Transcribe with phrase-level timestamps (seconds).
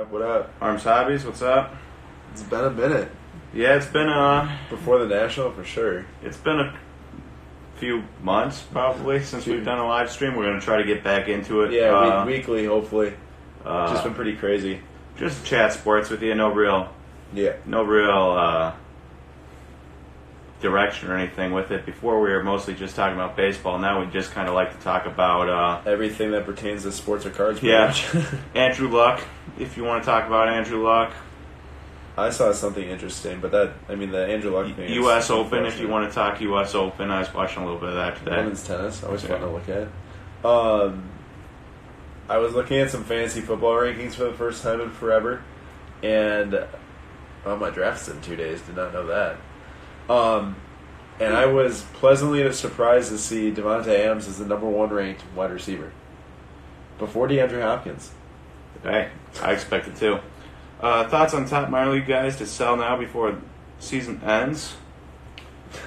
[0.00, 0.10] up?
[0.10, 0.52] What up?
[0.60, 1.74] Arms Hobbies, what's up?
[2.32, 3.10] It's been a minute
[3.52, 6.06] Yeah, it's been uh before the national for sure.
[6.22, 6.78] it's been a
[7.76, 10.36] few months probably since we've done a live stream.
[10.36, 11.72] We're gonna try to get back into it.
[11.72, 13.14] Yeah, uh, week, weekly hopefully.
[13.64, 14.80] uh, Just been pretty crazy.
[15.16, 16.34] just chat sports with you.
[16.34, 16.88] No real,
[17.32, 17.54] Yeah.
[17.66, 18.72] no real uh,
[20.60, 21.86] direction or anything with it.
[21.86, 23.78] Before we were mostly just talking about baseball.
[23.78, 27.24] Now we just kind of like to talk about uh, Everything that pertains to sports
[27.24, 27.60] or cards.
[27.60, 27.86] pretty Yeah.
[27.86, 28.06] much.
[28.54, 29.22] Andrew Luck.
[29.58, 31.12] If you want to talk about Andrew Luck,
[32.16, 34.86] I saw something interesting, but that I mean the Andrew Luck thing.
[34.86, 35.30] is U.S.
[35.30, 35.64] Open.
[35.66, 36.74] If you want to talk U.S.
[36.74, 38.36] Open, I was watching a little bit of that today.
[38.38, 39.46] Women's tennis, always fun Yeah.
[39.46, 39.88] to look at.
[40.44, 41.04] Um,
[42.28, 45.42] I was looking at some fantasy football rankings for the first time in forever,
[46.02, 46.54] and
[47.44, 48.60] oh, my draft's in two days.
[48.62, 49.36] Did not know that.
[50.12, 50.56] Um,
[51.20, 55.50] and I was pleasantly surprised to see Davante Adams as the number one ranked wide
[55.52, 55.92] receiver
[56.98, 58.10] before DeAndre Hopkins.
[58.82, 59.10] Hey,
[59.42, 60.18] I expect it too.
[60.80, 63.38] Uh, thoughts on top minor league guys to sell now before
[63.78, 64.76] season ends?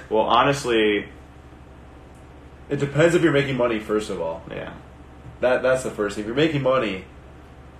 [0.08, 1.08] Well, honestly,
[2.68, 3.78] It depends if you're making money.
[3.78, 4.72] First of all, yeah,
[5.40, 6.22] that that's the first thing.
[6.22, 7.04] If you're making money,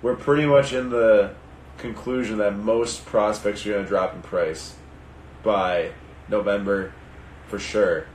[0.01, 1.33] we're pretty much in the
[1.77, 4.75] conclusion that most prospects are going to drop in price
[5.43, 5.91] by
[6.29, 6.93] November,
[7.47, 8.05] for sure.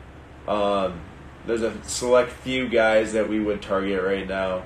[0.46, 1.00] Um,
[1.46, 4.62] there's a select few guys that we would target right now.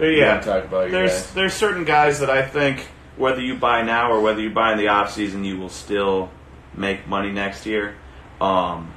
[0.00, 0.40] Yeah.
[0.40, 1.34] talk about There's guys?
[1.34, 4.78] there's certain guys that I think whether you buy now or whether you buy in
[4.78, 6.30] the off season, you will still
[6.74, 7.94] make money next year.
[8.40, 8.92] Um,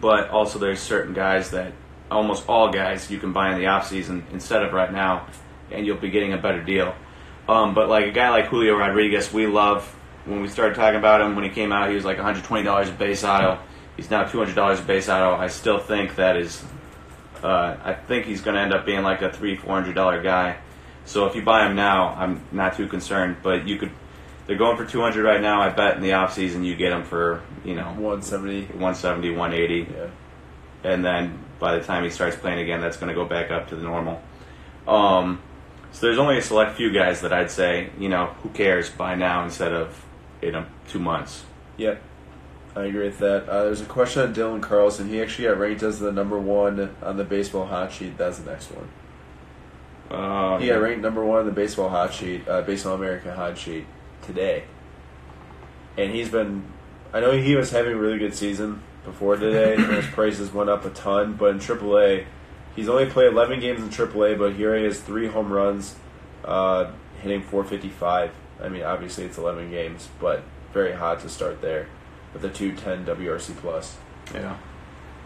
[0.00, 1.72] but also there's certain guys that
[2.10, 5.26] almost all guys you can buy in the off season instead of right now,
[5.70, 6.94] and you'll be getting a better deal.
[7.48, 9.84] Um, but like a guy like Julio Rodriguez, we love.
[10.26, 12.88] When we started talking about him when he came out, he was like 120 dollars
[12.88, 13.58] a base auto.
[13.96, 15.34] He's now 200 dollars a base auto.
[15.34, 16.62] I still think that is
[17.44, 20.22] uh, I think he's going to end up being like a three, four hundred dollar
[20.22, 20.58] guy.
[21.04, 23.36] So if you buy him now, I'm not too concerned.
[23.42, 23.90] But you could,
[24.46, 25.60] they're going for two hundred right now.
[25.62, 28.62] I bet in the off season you get him for you know 170.
[28.66, 30.06] 170, 180, Yeah.
[30.84, 33.68] and then by the time he starts playing again, that's going to go back up
[33.68, 34.22] to the normal.
[34.88, 35.40] Um,
[35.92, 39.14] so there's only a select few guys that I'd say you know who cares buy
[39.14, 40.04] now instead of
[40.42, 41.44] in a, two months.
[41.76, 42.02] Yep.
[42.76, 43.48] I agree with that.
[43.48, 45.08] Uh, there's a question on Dylan Carlson.
[45.08, 48.16] He actually got ranked as the number one on the baseball hot sheet.
[48.16, 48.88] That's the next one.
[50.10, 53.58] Uh, He got ranked number one on the baseball hot sheet, uh, baseball America hot
[53.58, 53.86] sheet
[54.22, 54.64] today.
[55.96, 56.64] And he's been,
[57.12, 60.84] I know he was having a really good season before today, his prices went up
[60.84, 61.34] a ton.
[61.34, 62.26] But in AAA,
[62.76, 65.96] he's only played 11 games in AAA, but here he has three home runs,
[66.44, 68.30] uh, hitting 455.
[68.62, 71.88] I mean, obviously it's 11 games, but very hot to start there
[72.32, 73.96] with a 210 WRC plus.
[74.34, 74.56] Yeah.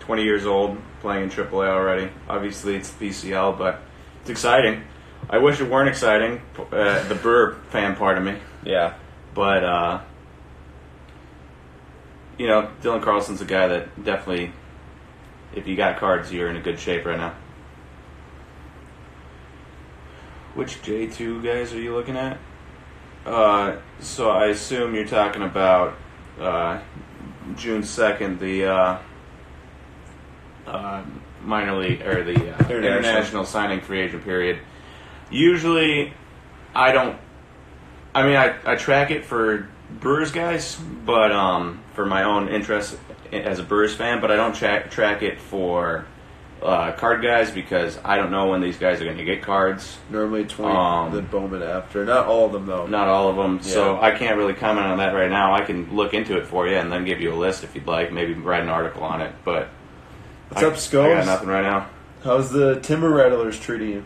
[0.01, 2.11] 20 years old, playing in AAA already.
[2.29, 3.81] Obviously, it's PCL, but
[4.21, 4.83] it's exciting.
[5.31, 8.37] I wish it weren't exciting, uh, the Burr fan part of me.
[8.63, 8.95] Yeah,
[9.35, 10.01] But, uh,
[12.39, 14.53] you know, Dylan Carlson's a guy that definitely,
[15.55, 17.35] if you got cards, you're in a good shape right now.
[20.55, 22.39] Which J2 guys are you looking at?
[23.27, 25.95] Uh, so I assume you're talking about
[26.41, 26.81] uh,
[27.57, 28.99] June 2nd, the uh,
[30.67, 31.05] uh,
[31.43, 32.85] minor league, or the uh, International.
[32.85, 34.59] international signing free agent period.
[35.31, 36.13] Usually,
[36.75, 37.19] I don't
[38.15, 42.97] I mean, I, I track it for Brewers guys, but um, for my own interest
[43.33, 46.07] as a Brewers fan, but I don't track track it for
[46.63, 49.99] uh, card guys because I don't know when these guys are going to get cards.
[50.11, 52.05] normally 20 Um, the Bowman after.
[52.05, 52.87] Not all of them, though.
[52.87, 55.55] Not all of them, so I can't really comment on that right now.
[55.55, 57.87] I can look into it for you and then give you a list if you'd
[57.87, 58.13] like.
[58.13, 59.69] Maybe write an article on it, but
[60.49, 61.07] What's I, up, Skulls?
[61.07, 61.89] I got nothing right now.
[62.23, 64.05] How's the Timber Rattlers treating you?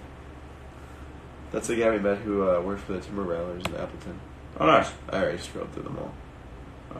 [1.52, 4.18] That's the guy we met who uh, worked for the Timber Rattlers in Appleton.
[4.60, 4.90] Oh, nice.
[5.10, 6.12] I already scrolled through them all.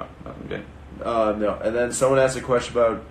[0.01, 0.65] Uh, nothing good.
[1.05, 3.05] Uh, no, and then someone asked a question about.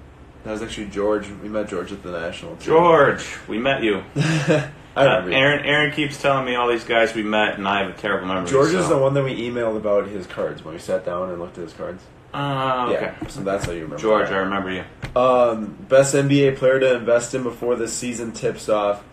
[0.48, 1.28] That was actually George.
[1.44, 2.56] We met George at the National.
[2.56, 2.68] too.
[2.72, 4.02] George, we met you.
[4.16, 5.30] I Uh, remember.
[5.32, 5.36] you.
[5.36, 8.28] Aaron, Aaron keeps telling me all these guys we met, and I have a terrible
[8.28, 8.50] memory.
[8.50, 11.40] George is the one that we emailed about his cards when we sat down and
[11.42, 12.02] looked at his cards.
[12.34, 13.14] Uh, okay.
[13.22, 13.98] Yeah, so that's how you remember.
[14.02, 14.36] George, that.
[14.36, 14.84] I remember you.
[15.22, 19.04] Um, best NBA player to invest in before the season tips off.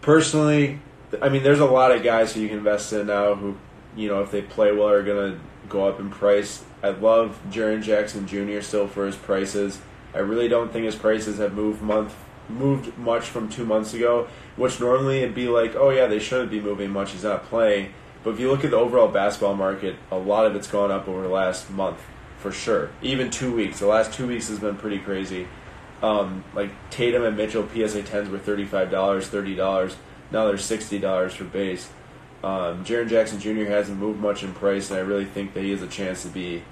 [0.00, 0.80] Personally,
[1.20, 3.56] I mean, there's a lot of guys who you can invest in now who,
[3.94, 6.64] you know, if they play well, are going to go up in price.
[6.82, 8.60] I love Jaren Jackson Jr.
[8.62, 9.78] still for his prices.
[10.14, 12.14] I really don't think his prices have moved month
[12.48, 16.50] moved much from two months ago, which normally it'd be like, oh yeah, they shouldn't
[16.50, 17.12] be moving much.
[17.12, 17.92] He's not playing.
[18.22, 21.08] But if you look at the overall basketball market, a lot of it's gone up
[21.08, 21.98] over the last month
[22.38, 22.90] for sure.
[23.00, 23.80] Even two weeks.
[23.80, 25.48] The last two weeks has been pretty crazy.
[26.02, 29.96] Um, like Tatum and Mitchell PSA 10s were $35, $30.
[30.30, 31.88] Now they're $60 for base.
[32.42, 33.70] Um, Jaren Jackson Jr.
[33.70, 36.28] hasn't moved much in price, and I really think that he has a chance to
[36.28, 36.64] be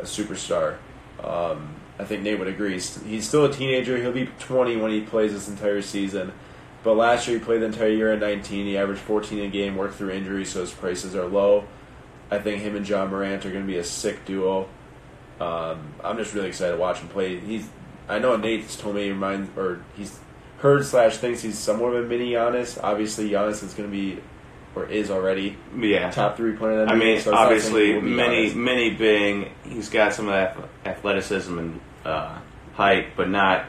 [0.00, 0.78] a superstar.
[1.22, 2.74] Um, I think Nate would agree.
[2.74, 3.96] He's still a teenager.
[3.96, 6.32] He'll be 20 when he plays this entire season.
[6.82, 8.66] But last year he played the entire year at 19.
[8.66, 11.64] He averaged 14 a game, worked through injury, so his prices are low.
[12.30, 14.68] I think him and John Morant are going to be a sick duo.
[15.40, 17.38] Um, I'm just really excited to watch him play.
[17.38, 17.68] He's
[18.08, 20.18] I know Nate's told me he reminds or he's
[20.58, 22.78] heard slash thinks he's somewhat of a mini Giannis.
[22.82, 24.20] Obviously, Giannis is going to be
[24.74, 26.10] or is already Yeah.
[26.10, 30.12] top three the I mean, so it's not saying obviously, many, many being he's got
[30.12, 32.38] some of that athleticism and uh,
[32.74, 33.66] height, but not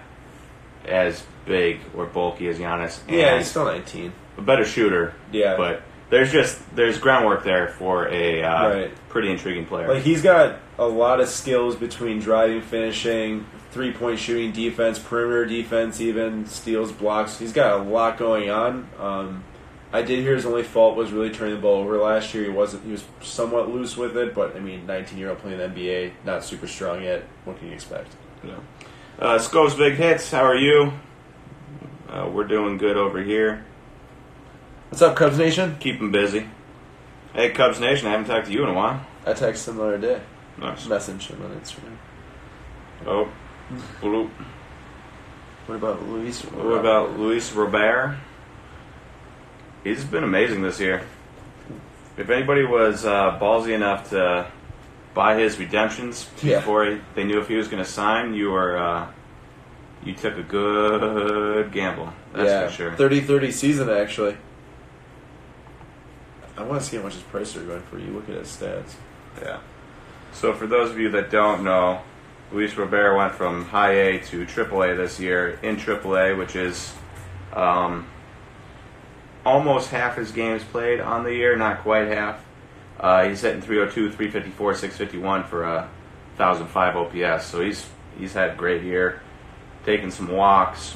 [0.85, 2.99] as big or bulky as Giannis.
[3.07, 4.13] And Yeah, he's still 19.
[4.37, 5.13] a better shooter.
[5.31, 5.55] Yeah.
[5.57, 8.91] but there's just there's groundwork there for a uh, Right.
[9.09, 9.87] pretty intriguing player.
[9.93, 15.45] Like he's got a lot of skills between driving, finishing, three point shooting, defense, perimeter
[15.45, 17.37] defense, even steals, blocks.
[17.39, 18.87] He's got a lot going on.
[18.99, 19.43] Um,
[19.91, 22.43] I did hear his only fault was really turning the ball over last year.
[22.43, 22.83] He wasn't.
[22.85, 25.79] He was somewhat loose with it, but I mean, 19 year old playing in the
[25.81, 27.23] NBA, not super strong yet.
[27.45, 28.15] What can you expect?
[28.47, 28.55] Yeah.
[29.19, 30.31] Uh, Scove's big hits.
[30.31, 30.93] How are you?
[32.09, 33.65] Uh, we're doing good over here.
[34.89, 35.75] What's up, Cubs Nation?
[35.79, 36.47] Keep 'em busy.
[37.33, 39.05] Hey, Cubs Nation, I haven't talked to you in a while.
[39.25, 40.21] I texted him the other day.
[40.57, 40.87] Nice.
[40.87, 41.97] Message him on Instagram.
[43.05, 43.27] Oh,
[44.01, 44.29] bloop.
[45.65, 46.41] What about Luis?
[46.43, 48.15] What about Luis Robert?
[49.83, 51.03] He's been amazing this year.
[52.15, 54.47] If anybody was uh, ballsy enough to
[55.17, 56.57] buy his redemptions Yeah.
[56.59, 59.07] before he, they knew if he was going to sign, you were uh,
[60.03, 62.13] you took a good gamble.
[62.33, 62.91] That's yeah, for sure.
[62.91, 64.37] 30-30 season actually.
[66.55, 67.97] I want to see how much his prices are going for.
[67.97, 68.93] You look at his stats.
[69.41, 69.59] Yeah.
[70.33, 72.01] So for those of you that don't know,
[72.51, 76.55] Luis Robert went from high A to triple A this year in triple A, which
[76.55, 76.93] is
[77.53, 78.05] um,
[79.43, 82.43] almost half his games played on the year, not quite half.
[82.99, 85.89] Uh, he's hitting 302, 354, 651 for a
[86.37, 87.45] 1005 OPS.
[87.45, 87.85] So he's
[88.17, 89.21] he's had a great year,
[89.85, 90.95] taking some walks,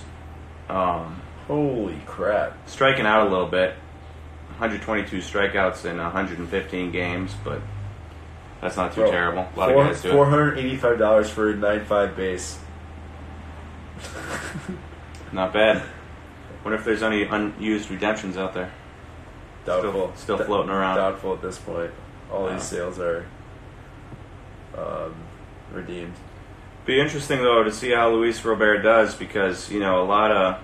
[0.69, 2.57] um, Holy crap!
[2.69, 3.75] striking out a little bit.
[4.57, 7.61] 122 strikeouts in 115 games, but
[8.61, 9.47] that's not too Bro, terrible.
[9.55, 10.11] A lot Four- of guys do it.
[10.11, 12.59] Four hundred eighty-five dollars for a nine-five base.
[15.31, 15.81] Not bad.
[16.63, 18.71] Wonder if there's any unused redemptions out there.
[19.65, 20.11] Doubtful.
[20.15, 20.97] Still D- floating around.
[20.97, 21.91] Doubtful at this point.
[22.31, 22.53] All Wow.
[22.53, 23.25] these sales are
[24.77, 25.13] um,
[25.71, 26.13] redeemed.
[26.85, 30.59] Be interesting though to see how Luis Robert does because you know a lot of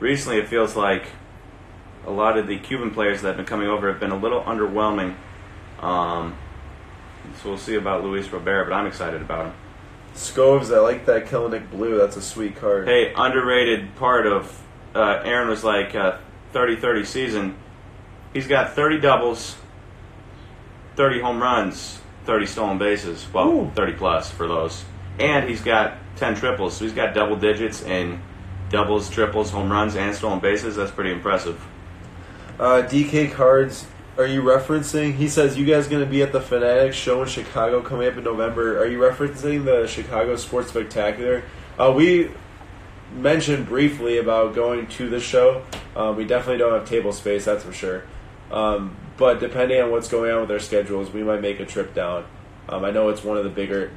[0.00, 1.06] recently it feels like
[2.06, 4.40] a lot of the Cuban players that have been coming over have been a little
[4.42, 5.14] underwhelming.
[5.80, 6.36] Um,
[7.42, 9.52] so we'll see about Luis Robert, but I'm excited about him.
[10.14, 11.98] Scoves, I like that Kelenic blue.
[11.98, 12.86] That's a sweet card.
[12.88, 14.62] Hey, underrated part of
[14.94, 16.18] uh, Aaron was like uh,
[16.54, 17.56] 30-30 season.
[18.36, 19.56] He's got 30 doubles,
[20.96, 23.26] 30 home runs, 30 stolen bases.
[23.32, 23.70] Well, Ooh.
[23.74, 24.84] 30 plus for those.
[25.18, 26.76] And he's got 10 triples.
[26.76, 28.20] So he's got double digits in
[28.68, 30.76] doubles, triples, home runs, and stolen bases.
[30.76, 31.58] That's pretty impressive.
[32.60, 33.86] Uh, DK cards.
[34.18, 35.14] Are you referencing?
[35.14, 38.18] He says you guys going to be at the Fanatics show in Chicago coming up
[38.18, 38.78] in November.
[38.78, 41.42] Are you referencing the Chicago Sports Spectacular?
[41.78, 42.30] Uh, we
[43.14, 45.64] mentioned briefly about going to the show.
[45.94, 48.02] Um, we definitely don't have table space, that's for sure.
[48.50, 51.94] Um, but depending on what's going on with our schedules, we might make a trip
[51.94, 52.24] down.
[52.68, 53.90] Um, I know it's one of the bigger,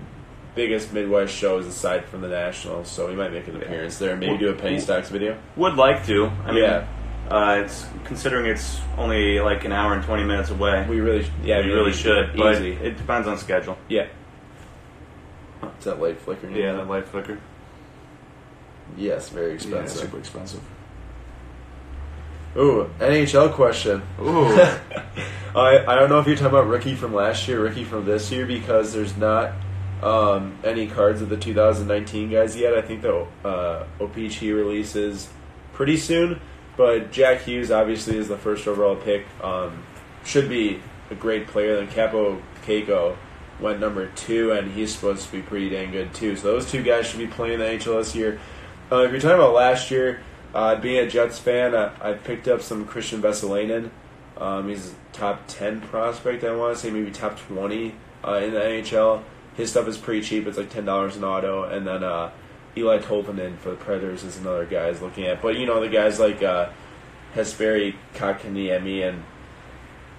[0.55, 4.11] biggest Midwest shows aside from the National, so we might make an appearance there.
[4.11, 5.37] And maybe do a penny stocks video.
[5.55, 6.27] Would like to.
[6.45, 6.87] I mean, Yeah.
[7.29, 10.85] uh, it's considering it's only like an hour and 20 minutes away.
[10.89, 12.71] We really, yeah, we really should, but Easy.
[12.73, 13.77] it depends on schedule.
[13.87, 14.07] Yeah.
[15.77, 16.55] Is that light flickering?
[16.55, 17.37] Yeah, that light flicker.
[18.97, 19.97] Yes, very Yeah, expensive.
[20.01, 20.61] super expensive.
[22.57, 24.01] Ooh, NHL question.
[24.19, 24.45] Ooh.
[25.55, 28.31] I I don't know if you're talking about Ricky from last year, Ricky from this
[28.31, 29.53] year, because there's not
[30.01, 32.73] um, any cards of the 2019 guys yet.
[32.73, 35.29] I think the uh, OPC releases
[35.73, 36.39] pretty soon,
[36.77, 39.25] but Jack Hughes obviously is the first overall pick.
[39.43, 39.83] Um,
[40.23, 41.75] should be a great player.
[41.75, 43.15] Then Kaapo Kakko
[43.59, 46.35] went number two, and he's supposed to be pretty dang good too.
[46.35, 48.39] So those two guys should be playing the NHL this year.
[48.91, 50.21] Uh, if you're talking about last year,
[50.53, 53.89] uh, being a Jets fan, I, I picked up some Kristian Vesalainen.
[54.37, 57.93] Um, he's a top 10 prospect, I want to say, maybe top 20
[58.25, 59.23] uh, in the NHL.
[59.55, 60.47] His stuff is pretty cheap.
[60.47, 61.63] It's like $10 an auto.
[61.63, 62.31] And then uh,
[62.75, 65.41] Eeli Tolvanen for the Predators is another guy I was looking at.
[65.41, 66.69] But, you know, the guys like uh,
[67.35, 69.23] Jesperi, Kotkaniemi, and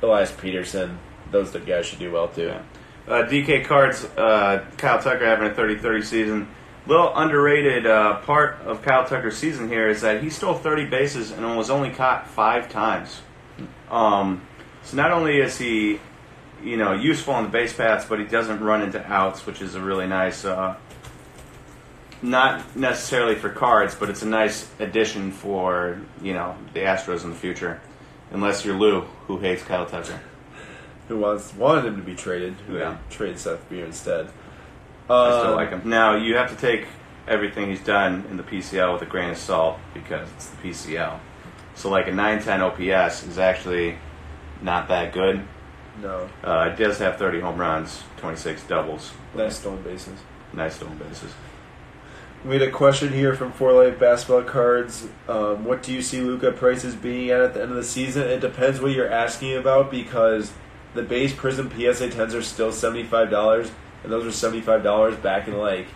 [0.02, 0.96] Elias Pettersson,
[1.30, 2.46] those guys should do well too.
[2.46, 2.62] Yeah.
[3.08, 6.48] Uh, DK Cards, uh, Kyle Tucker having a 30-30 season.
[6.86, 11.30] Little underrated uh, part of Kyle Tucker's season here is that he stole 30 bases
[11.30, 13.20] and was only caught five times.
[13.90, 14.42] Um,
[14.82, 16.00] So not only is he,
[16.64, 19.74] you know, useful on the base paths, but he doesn't run into outs, which is
[19.74, 20.44] a really nice.
[20.44, 20.76] Uh,
[22.22, 27.30] not necessarily for cards, but it's a nice addition for you know the Astros in
[27.30, 27.80] the future,
[28.30, 30.20] unless you're Lou, who hates Kyle Tucker.
[31.08, 32.54] Who wants wanted him to be traded?
[32.66, 32.96] Who Yeah.
[33.10, 34.28] trade Seth Beer instead?
[35.10, 35.82] I still like him.
[35.84, 36.86] Now you have to take
[37.28, 41.18] everything he's done in the PCL with a grain of salt because it's the PCL.
[41.74, 43.96] So like a 910 OPS is actually
[44.62, 45.42] not that good.
[46.02, 50.18] No, Uh, it does have 30 home runs, 26 doubles, nice stolen bases.
[50.52, 51.32] nice stolen bases.
[52.44, 55.08] We had a question here from Four Life Basketball Cards.
[55.28, 58.22] Um, what do you see Luka prices being at at the end of the season?
[58.22, 60.52] It depends what you're asking about because
[60.94, 63.70] the base Prism PSA 10s are still $75,
[64.02, 65.86] and those were $75 back in like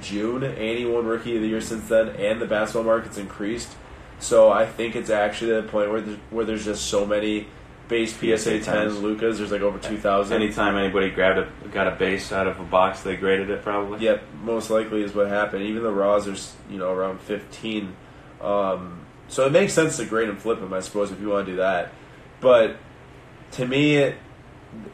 [0.00, 0.42] June.
[0.42, 3.74] And he won Rookie of the Year since then, and the basketball market's increased.
[4.18, 7.46] So I think it's actually at the point where there's, where there's just so many
[7.88, 9.02] base PSA 10 10s.
[9.02, 9.38] Lukas.
[9.38, 10.34] There's like over 2,000.
[10.34, 14.04] Anytime anybody grabbed a got a base out of a box, they graded it probably.
[14.04, 15.64] Yep, most likely is what happened.
[15.64, 17.94] Even the Raws are, you know, around 15.
[18.40, 21.46] Um, so it makes sense to grade and flip them, I suppose, if you want
[21.46, 21.92] to do that.
[22.40, 22.76] But
[23.52, 24.16] to me, it,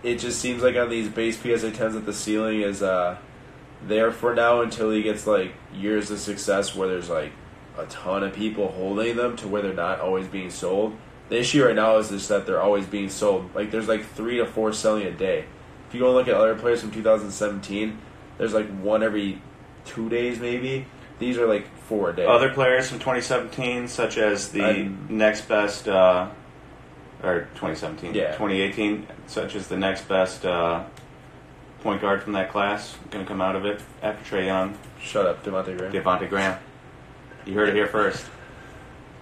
[0.03, 3.17] it just seems like on these base PSA 10s that the ceiling is uh,
[3.87, 7.33] there for now until he gets like years of success where there's like
[7.79, 10.97] a ton of people holding them to where they're not always being sold.
[11.29, 13.55] The issue right now is just that they're always being sold.
[13.55, 15.45] Like there's like three to four selling a day.
[15.89, 17.99] If you go and look at other players from 2017,
[18.37, 19.41] there's like one every
[19.85, 20.87] two days maybe.
[21.19, 22.27] These are like four a day.
[22.27, 26.29] Other players from 2017, such as the I'm- next best, uh,
[27.23, 28.33] or 2017, Yeah.
[28.33, 30.85] 2018, such as the next best uh,
[31.83, 35.27] point guard from that class, going to come out of it after Trae Young, Shut
[35.27, 35.93] up, Devonte' Graham.
[35.93, 36.59] Devonte' Graham.
[37.47, 38.27] You heard it here first.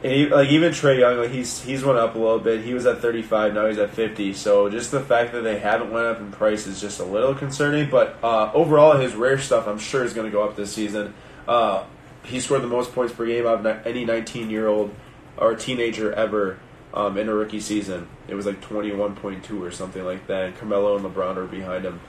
[0.03, 2.63] And he, like even Trae Young, like he's he's went up a little bit.
[2.63, 4.35] He was at 35, now he's at 50.
[4.35, 7.35] So just the fact that they haven't went up in price is just a little
[7.35, 7.89] concerning.
[7.89, 11.15] But uh, overall, his rare stuff, I'm sure, is going to go up this season.
[11.49, 11.85] Uh,
[12.25, 14.95] he scored the most points per game out of any 19 year old
[15.39, 16.59] or teenager ever
[16.97, 18.09] um, in a rookie season.
[18.27, 20.45] It was like 21.2 or something like that.
[20.47, 22.01] And Carmelo and LeBron are behind him.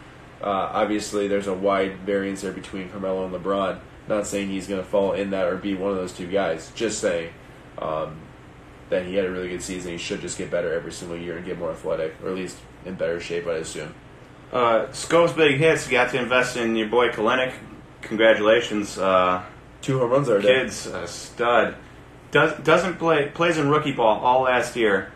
[0.41, 3.79] Uh, obviously, there's a wide variance there between Carmelo and LeBron.
[4.07, 6.71] Not saying he's going to fall in that or be one of those two guys.
[6.73, 7.33] Just saying
[7.77, 8.15] um,
[8.89, 9.91] that he had a really good season.
[9.91, 12.57] He should just get better every single year and get more athletic, or at least
[12.85, 13.93] in better shape, I assume.
[14.53, 15.85] Uh, Scope's big hits.
[15.87, 17.53] You got to invest in your boy Kelenic.
[18.01, 19.43] Congratulations, uh,
[19.81, 21.75] Two home runs are kids, a stud.
[22.31, 25.11] Does doesn't play plays in rookie ball all last year.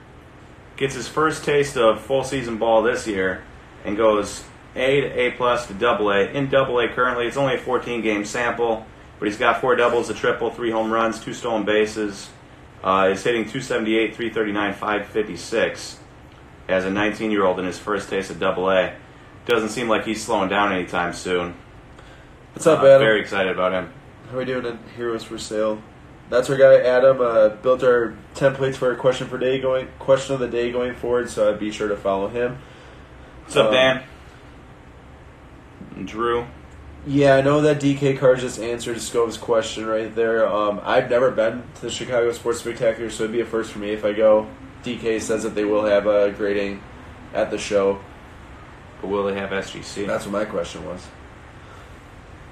[0.78, 3.44] Gets his first taste of full season ball this year,
[3.86, 4.44] and goes
[4.76, 6.22] A to A plus to Double A.
[6.32, 8.86] In Double A currently, it's only a 14 game sample,
[9.20, 12.30] but he's got four doubles, a triple, three home runs, two stolen bases.
[12.84, 16.00] Uh, he's hitting 278, 339, 556
[16.68, 18.94] as a 19 year old in his first taste of Double A.
[19.46, 21.54] Doesn't seem like he's slowing down anytime soon.
[22.54, 23.00] What's up, Uh, Adam?
[23.02, 23.92] Very excited about him.
[24.30, 25.82] How are we doing in Heroes for Sale?
[26.32, 27.20] That's our guy Adam.
[27.20, 30.96] Uh, built our templates for our question for day going question of the day going
[30.96, 31.30] forward.
[31.30, 32.58] So I'd be sure to follow him.
[33.44, 34.04] What's up, Um, Dan?
[36.06, 36.48] Drew.
[37.06, 40.48] Yeah, I know that DK Cards just answered Scove's question right there.
[40.48, 43.80] Um, I've never been to the Chicago Sports Spectacular, so it'd be a first for
[43.80, 44.48] me if I go.
[44.86, 46.82] DK says that they will have a grading
[47.34, 48.00] at the show.
[49.02, 50.08] But will they have SGC?
[50.08, 51.06] That's what my question was.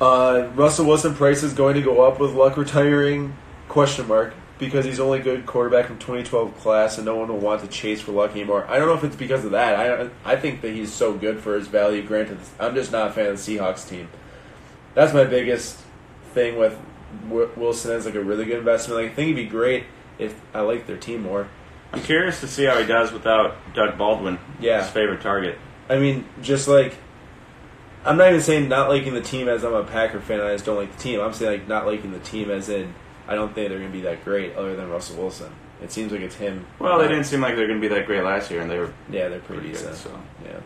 [0.01, 3.36] Uh, Russell Wilson price is going to go up with Luck retiring?
[3.69, 4.33] Question mark.
[4.57, 8.01] Because he's only good quarterback from 2012 class, and no one will want to chase
[8.01, 8.65] for Luck anymore.
[8.67, 9.79] I don't know if it's because of that.
[9.79, 12.03] I I think that he's so good for his value.
[12.03, 14.09] Granted, I'm just not a fan of the Seahawks team.
[14.95, 15.79] That's my biggest
[16.33, 16.77] thing with
[17.29, 19.01] Wilson as like a really good investment.
[19.01, 19.85] Like, I think he'd be great
[20.17, 21.47] if I like their team more.
[21.93, 24.81] I'm curious to see how he does without Doug Baldwin, Yeah.
[24.81, 25.57] his favorite target.
[25.89, 26.95] I mean, just like
[28.03, 30.41] I'm not even saying not liking the team as I'm a Packer fan.
[30.41, 31.21] I just don't like the team.
[31.21, 32.93] I'm saying like not liking the team as in
[33.29, 35.53] I don't think they're going to be that great other than Russell Wilson.
[35.83, 36.65] It seems like it's him.
[36.79, 38.79] Well, they didn't seem like they're going to be that great last year, and they
[38.79, 39.95] were Yeah, they're pretty, pretty good.
[39.95, 40.59] So Yeah,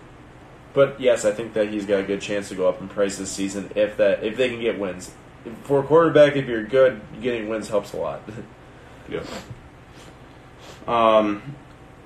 [0.73, 3.17] but yes, I think that he's got a good chance to go up in price
[3.17, 5.11] this season if that if they can get wins.
[5.63, 8.21] For a quarterback, if you're good, getting wins helps a lot.
[9.09, 9.23] yeah.
[10.87, 11.55] Um,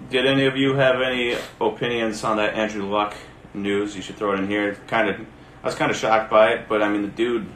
[0.10, 3.16] did any of you have any opinions on that Andrew Luck
[3.54, 3.96] news?
[3.96, 4.76] You should throw it in here.
[4.88, 5.20] Kind of,
[5.62, 7.48] I was kind of shocked by it, but I mean, the dude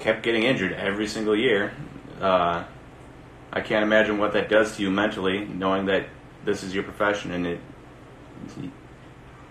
[0.00, 1.72] kept getting injured every single year.
[2.20, 2.64] Uh,
[3.52, 6.06] I can't imagine what that does to you mentally, knowing that
[6.44, 7.60] this is your profession and it.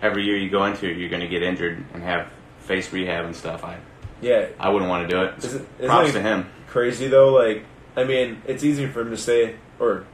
[0.02, 3.24] Every year you go into it, you're going to get injured and have face rehab
[3.24, 3.64] and stuff.
[3.64, 3.78] I
[4.20, 5.38] yeah, I wouldn't want to do it.
[5.38, 6.46] Is it- isn't Props to him.
[6.68, 7.32] crazy though.
[7.32, 7.64] Like,
[7.96, 10.04] I mean, it's easy for him to say, or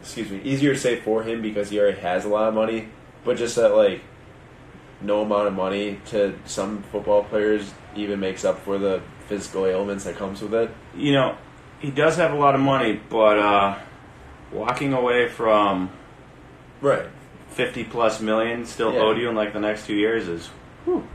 [0.00, 2.88] excuse me, easier to say for him because he already has a lot of money,
[3.24, 4.00] but just that like
[5.00, 10.04] no amount of money to some football players even makes up for the physical ailments
[10.04, 10.70] that comes with it.
[10.96, 11.36] You know,
[11.78, 13.78] he does have a lot of money, but uh,
[14.52, 15.90] walking away from
[16.80, 17.04] Right.
[17.50, 19.00] fifty plus million still Yeah.
[19.00, 20.50] owed you in like the next two years is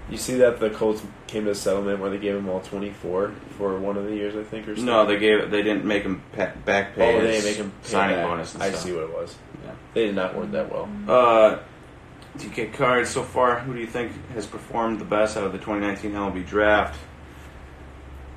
[0.09, 2.91] You see that the Colts came to a settlement where they gave him all twenty
[2.91, 4.85] four for one of the years, I think, or something.
[4.85, 5.05] no.
[5.07, 7.71] They gave they didn't make him pa- back pay Oh, they his didn't make him
[7.81, 8.27] pay signing back.
[8.27, 8.53] bonus.
[8.53, 8.81] And I stuff.
[8.81, 9.35] see what it was.
[9.65, 9.71] Yeah.
[9.95, 10.87] They did not work that well.
[11.07, 11.57] Uh,
[12.37, 13.59] DK cards so far.
[13.61, 16.99] Who do you think has performed the best out of the 2019 MLB draft?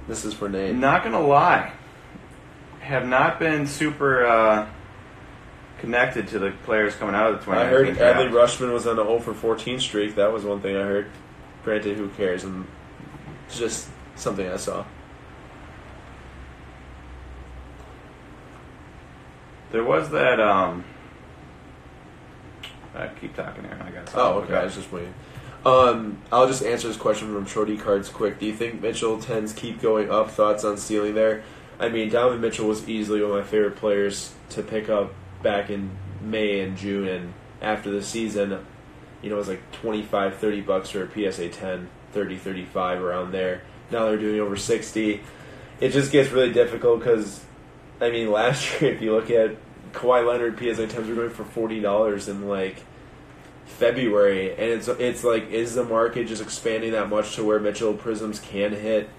[0.08, 0.74] This is for Nate.
[0.74, 1.72] Not gonna lie,
[2.80, 4.68] have not been super uh,
[5.78, 7.60] connected to the players coming out of the 20.
[7.60, 7.88] I heard.
[7.96, 10.14] Adley Rutschman was on a 0 for 14 streak.
[10.14, 11.10] That was one thing I heard.
[11.64, 12.44] Granted, who cares?
[12.44, 12.66] And
[13.46, 14.84] it's just something I saw.
[19.72, 20.40] There was that.
[20.40, 20.84] Um,
[22.94, 23.78] I keep talking here.
[23.84, 24.10] I got.
[24.14, 24.54] Oh, okay.
[24.54, 25.12] I was just waiting.
[25.66, 28.38] Um, I'll just answer this question from Shorty Cards quick.
[28.38, 30.30] Do you think Mitchell tends keep going up?
[30.30, 31.42] Thoughts on stealing there?
[31.80, 35.68] I mean, Donovan Mitchell was easily one of my favorite players to pick up back
[35.68, 38.64] in May and June, and after the season,
[39.22, 43.32] you know, it was like 25, 30 bucks for a PSA 10, 30, 35 around
[43.32, 43.62] there.
[43.90, 45.20] Now they're doing over 60.
[45.80, 47.44] It just gets really difficult because,
[48.00, 49.56] I mean, last year, if you look at
[49.92, 52.84] Kawhi Leonard PSA 10s were going for $40 and like
[53.66, 57.94] February, and it's it's like, is the market just expanding that much to where Mitchell
[57.94, 59.10] Prisms can hit,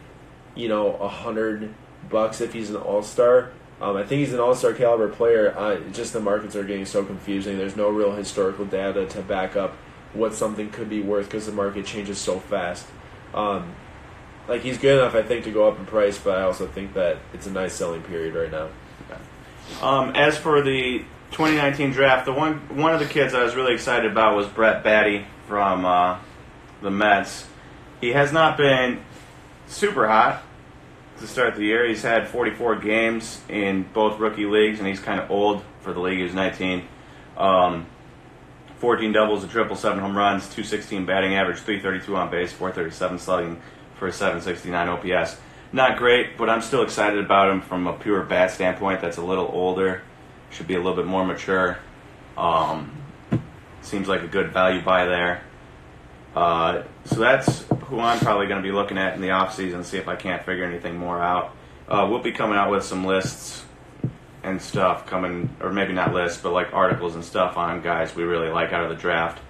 [0.56, 1.74] you know, a hundred
[2.10, 3.52] bucks if he's an All Star?
[3.80, 5.54] Um, I think he's an All Star caliber player.
[5.56, 7.58] Uh, just the markets are getting so confusing.
[7.58, 9.74] There's no real historical data to back up
[10.14, 12.88] what something could be worth because the market changes so fast.
[13.34, 13.76] Um,
[14.48, 16.94] like he's good enough, I think, to go up in price, but I also think
[16.94, 18.70] that it's a nice selling period right now.
[19.82, 23.74] Um, as for the 2019 draft, the one one of the kids I was really
[23.74, 26.20] excited about was Brett Baty from uh,
[26.82, 27.48] the Mets.
[28.02, 29.04] He has not been
[29.68, 30.44] super hot
[31.20, 31.88] to start the year.
[31.88, 36.00] He's had 44 games in both rookie leagues, and he's kind of old for the
[36.00, 36.20] league.
[36.20, 36.88] He's 19.
[37.38, 37.88] Um,
[38.80, 43.62] 14 doubles, a triple, seven home runs, 216 batting average, 332 on base, 437 slugging
[43.96, 45.38] for a 769 OPS.
[45.74, 49.02] Not great, but I'm still excited about him from a pure bat standpoint.
[49.02, 50.04] That's a little older,
[50.52, 51.78] should be a little bit more mature.
[52.38, 52.92] Um,
[53.82, 55.42] seems like a good value buy there.
[56.36, 59.98] Uh, so that's who I'm probably going to be looking at in the offseason, see
[59.98, 61.56] if I can't figure anything more out.
[61.88, 63.64] Uh, we'll be coming out with some lists
[64.44, 68.24] and stuff coming, or maybe not lists, but like articles and stuff on guys we
[68.24, 69.42] really like out of the draft.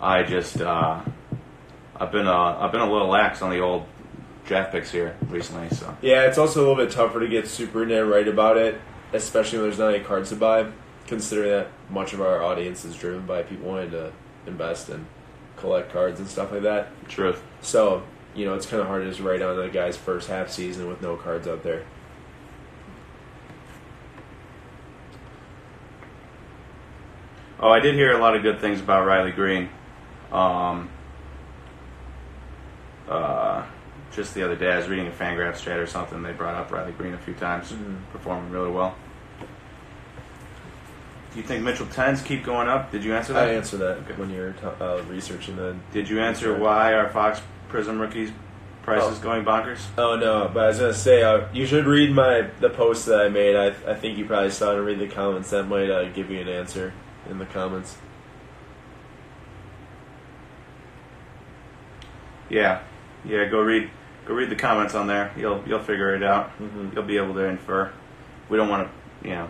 [0.00, 1.00] I just, uh,
[1.96, 3.86] I've been, uh, I've been a little lax on the old
[4.44, 5.96] draft picks here recently, so.
[6.02, 8.80] Yeah, it's also a little bit tougher to get super into right about it,
[9.12, 10.70] especially when there's not any cards to buy,
[11.06, 14.12] considering that much of our audience is driven by people wanting to
[14.46, 15.06] invest and
[15.56, 16.88] collect cards and stuff like that.
[17.08, 17.42] Truth.
[17.60, 18.02] So,
[18.34, 20.88] you know, it's kind of hard to just write on a guy's first half season
[20.88, 21.84] with no cards out there.
[27.60, 29.68] Oh, I did hear a lot of good things about Riley Greene.
[30.32, 30.90] Um,
[33.08, 33.64] uh,
[34.12, 36.22] just the other day, I was reading a Fangraphs chat or something.
[36.22, 37.96] They brought up Riley Greene a few times, Mhm.
[38.12, 38.94] performing really well.
[41.32, 42.90] Do you think Mitchell tens keep going up?
[42.92, 43.48] Did you answer that?
[43.48, 44.12] I answer that Okay.
[44.16, 45.76] when you're t- uh, researching the.
[45.92, 48.30] Did you answer why our Fox Prism rookies
[48.82, 49.22] prices Oh.
[49.22, 49.86] going bonkers?
[49.96, 53.22] Oh no, but I was gonna say uh, you should read my the post that
[53.22, 53.56] I made.
[53.56, 55.48] I I think you probably saw it and read the comments.
[55.50, 56.92] That might uh, give you an answer
[57.30, 57.96] in the comments.
[62.50, 62.80] Yeah,
[63.24, 63.46] yeah.
[63.46, 63.88] Go read,
[64.26, 65.32] go read the comments on there.
[65.36, 66.50] You'll you'll figure it out.
[66.60, 66.94] Mhm.
[66.94, 67.90] You'll be able to infer.
[68.48, 68.88] We don't want
[69.22, 69.48] to, you know,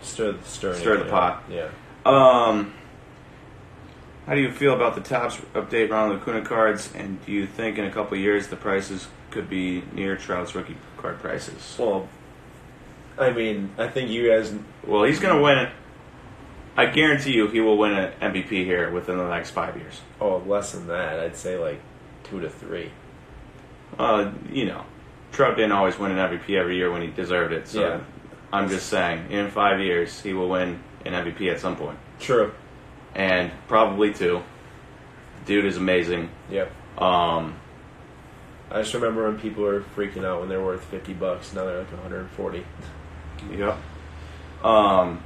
[0.00, 1.42] Stir stir, Stir the pot.
[1.50, 1.68] Yeah.
[2.04, 2.74] Um,
[4.26, 6.92] how do you feel about the Topps update Ronald Acuna cards?
[6.94, 10.54] And do you think in a couple of years the prices could be near Trout's
[10.54, 11.76] rookie card prices?
[11.78, 12.08] Well,
[13.18, 14.54] I mean, I think you guys.
[14.86, 15.68] Well, he's going to win.
[16.76, 20.00] I guarantee you he will win an MVP here within the next five years.
[20.20, 21.20] Oh, less than that.
[21.20, 21.80] I'd say like
[22.24, 22.90] two to three.
[23.98, 24.84] Uh, you know,
[25.32, 27.68] Trout didn't always win an MVP every year when he deserved it.
[27.68, 28.00] So Yeah.
[28.52, 32.52] I'm just saying, in five years he will win an MVP at some point, True.
[33.14, 34.42] and probably two.
[35.46, 36.30] Dude is amazing.
[36.50, 36.70] Yep.
[36.98, 37.56] Um,
[38.70, 41.52] I just remember when people were freaking out when they're worth fifty bucks.
[41.52, 42.64] Now they're like one hundred and forty.
[43.52, 43.76] Yep.
[44.64, 45.22] Um,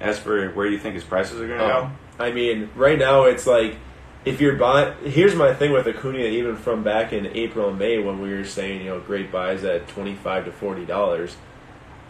[0.00, 3.24] as for where you think his prices are going to Um, I mean, right now
[3.24, 3.76] it's like
[4.24, 4.94] if you're buying.
[5.04, 8.44] Here's my thing with Acuna, even from back in April and May when we were
[8.44, 11.36] saying you know great buys at twenty five to forty dollars.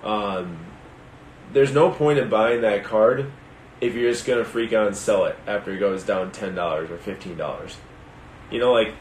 [0.02, 0.58] Um,
[1.52, 3.30] there's no point in buying that card
[3.80, 6.90] if you're just gonna freak out and sell it after it goes down ten dollars
[6.90, 7.76] or fifteen dollars.
[8.50, 8.94] You know, like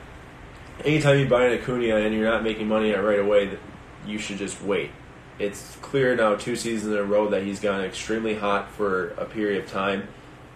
[0.86, 3.58] anytime you buy an Acuna and you're not making money on right away,
[4.06, 4.92] you should just wait.
[5.40, 9.26] It's clear now, two seasons in a row, that he's gone extremely hot for a
[9.26, 10.08] period of time.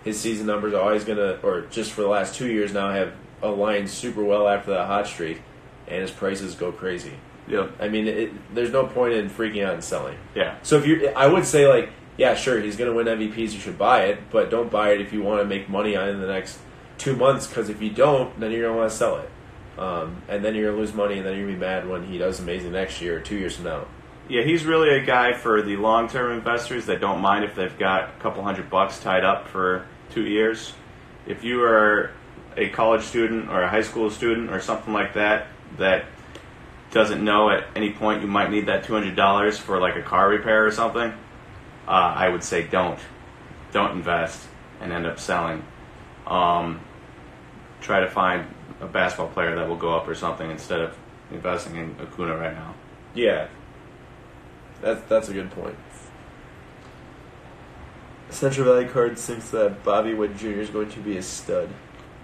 [0.05, 3.13] His season numbers are always gonna, or just for the last two years now, have
[3.41, 5.41] aligned super well after that hot streak,
[5.87, 7.13] and his prices go crazy.
[7.47, 7.69] Yeah.
[7.79, 10.17] I mean, it, there's no point in freaking out and selling.
[10.33, 10.57] Yeah.
[10.63, 13.53] So if you, I would say like, yeah, sure, he's going to win MVPs.
[13.53, 16.07] You should buy it, but don't buy it if you want to make money on
[16.07, 16.59] it in the next
[16.97, 17.45] two months.
[17.45, 19.29] Because if you don't, then you're going to want to sell it,
[19.77, 21.87] um, and then you're going to lose money, and then you're going to be mad
[21.89, 23.85] when he does amazing next year or two years from now.
[24.27, 27.77] Yeah, he's really a guy for the long term investors that don't mind if they've
[27.77, 30.73] got a couple hundred bucks tied up for two years.
[31.27, 32.11] If you are
[32.57, 35.47] a college student or a high school student or something like that
[35.77, 36.05] that
[36.91, 40.65] doesn't know at any point you might need that $200 for like a car repair
[40.65, 41.11] or something,
[41.87, 42.99] uh, I would say don't.
[43.73, 44.47] Don't invest
[44.79, 45.65] and end up selling.
[46.25, 46.79] Um,
[47.81, 48.47] try to find
[48.79, 50.97] a basketball player that will go up or something instead of
[51.29, 52.73] investing in Acuna right now.
[53.13, 53.49] Yeah,
[54.81, 55.75] that's that's a good point.
[58.29, 60.47] Central Valley Cards thinks that Bobby Witt Jr.
[60.59, 61.69] is going to be a stud.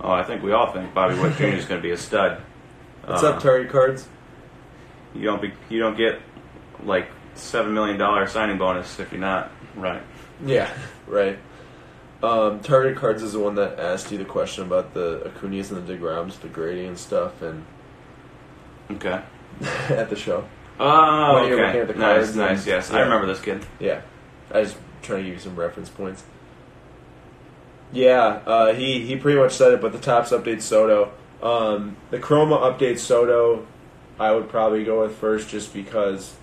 [0.01, 1.43] Oh, I think we all think Bobby Witt Jr.
[1.45, 2.41] is going to be a stud.
[3.05, 4.07] What's Uh, up, Target Cards?
[5.13, 6.19] You don't be you don't get
[6.83, 10.01] like seven million dollar signing bonus if you're not right.
[10.45, 10.69] Yeah,
[11.07, 11.37] right.
[12.23, 15.85] Um, Target Cards is the one that asked you the question about the Acunas and
[15.85, 17.65] the Degroms, the grading and stuff, and
[18.91, 19.21] Okay.
[19.89, 20.45] at the show.
[20.79, 21.49] Oh, okay.
[21.55, 22.65] looking at the nice, nice.
[22.67, 23.65] Yes, I remember this kid.
[23.79, 24.01] Yeah,
[24.51, 26.23] I was trying to give you some reference points.
[27.93, 31.11] Yeah, uh, he he pretty much said it, but the Topps update Soto.
[31.43, 33.65] Um, the Chrome update Soto,
[34.19, 36.35] I would probably go with first, just because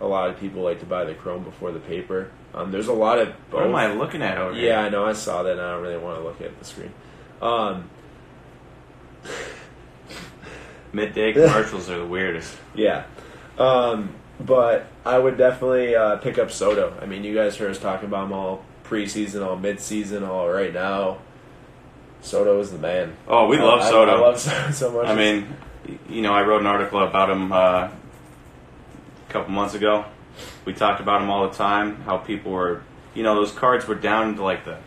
[0.00, 2.30] a lot of people like to buy the Chrome before the paper.
[2.54, 3.74] Um, there's a lot of What am.
[3.74, 5.04] I looking at over Yeah, I know.
[5.04, 5.52] I saw that.
[5.52, 6.92] and I don't really want to look at the screen.
[7.42, 7.90] Um,
[10.92, 12.56] Midday commercials are the weirdest.
[12.74, 13.04] yeah,
[13.58, 16.96] um, but I would definitely uh, pick up Soto.
[17.00, 20.72] I mean, you guys heard us talking about him all preseason, all midseason, all right
[20.72, 21.18] now.
[22.20, 23.16] Soto is the man.
[23.28, 24.12] Oh, we I- love I- Soto.
[24.12, 25.06] I, love Soto so much.
[25.06, 25.48] I mean,
[26.08, 27.56] you know, I wrote an article about him uh,
[27.88, 27.92] a
[29.28, 30.04] couple months ago.
[30.64, 31.96] We talked about him all the time.
[32.02, 32.82] How people were,
[33.14, 34.78] you know, those cards were down to like the.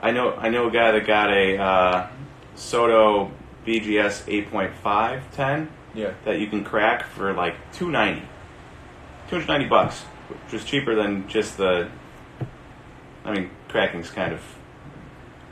[0.00, 2.08] I know, I know a guy that got a uh,
[2.54, 3.30] Soto
[3.66, 8.26] BGS 8.5 10 yeah, that you can crack for like 290
[9.30, 11.88] 290 bucks which is cheaper than just the
[13.24, 14.40] i mean cracking's kind of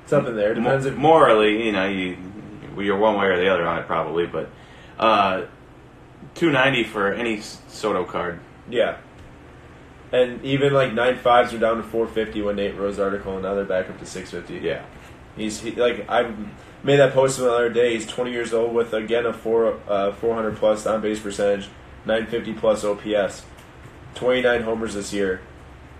[0.06, 2.16] something there depends mo- if morally you know you
[2.76, 4.50] you're one way or the other on it probably but
[4.98, 5.42] uh
[6.34, 8.98] 290 for any soto card yeah.
[10.12, 13.42] And even like nine fives are down to four fifty when Nate Rose article, and
[13.42, 14.54] now they're back up to six fifty.
[14.56, 14.84] yeah
[15.36, 16.32] He's he, like I
[16.82, 17.94] made that post the other day.
[17.94, 21.68] He's 20 years old with again a four uh, 400 plus on base percentage,
[22.06, 23.44] 950 plus OPS,
[24.14, 25.40] 29 homers this year,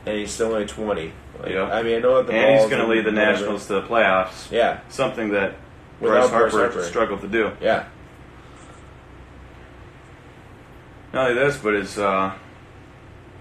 [0.06, 1.12] and he's still only 20.
[1.40, 1.64] Like, Yeah.
[1.64, 3.32] I mean, I know that the and he's going to lead the whatever.
[3.32, 5.54] nationals to the playoffs Yeah, something that
[6.00, 6.82] Without Bryce Bryce Harper, Harper.
[6.84, 7.84] struggled to do yeah,
[11.12, 12.32] Not only this, but his uh,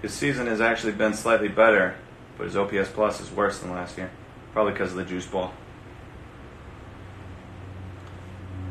[0.02, 1.96] his season has actually been slightly better,
[2.36, 4.10] but his OPS plus is worse than last year,
[4.52, 5.52] probably because of the juice ball.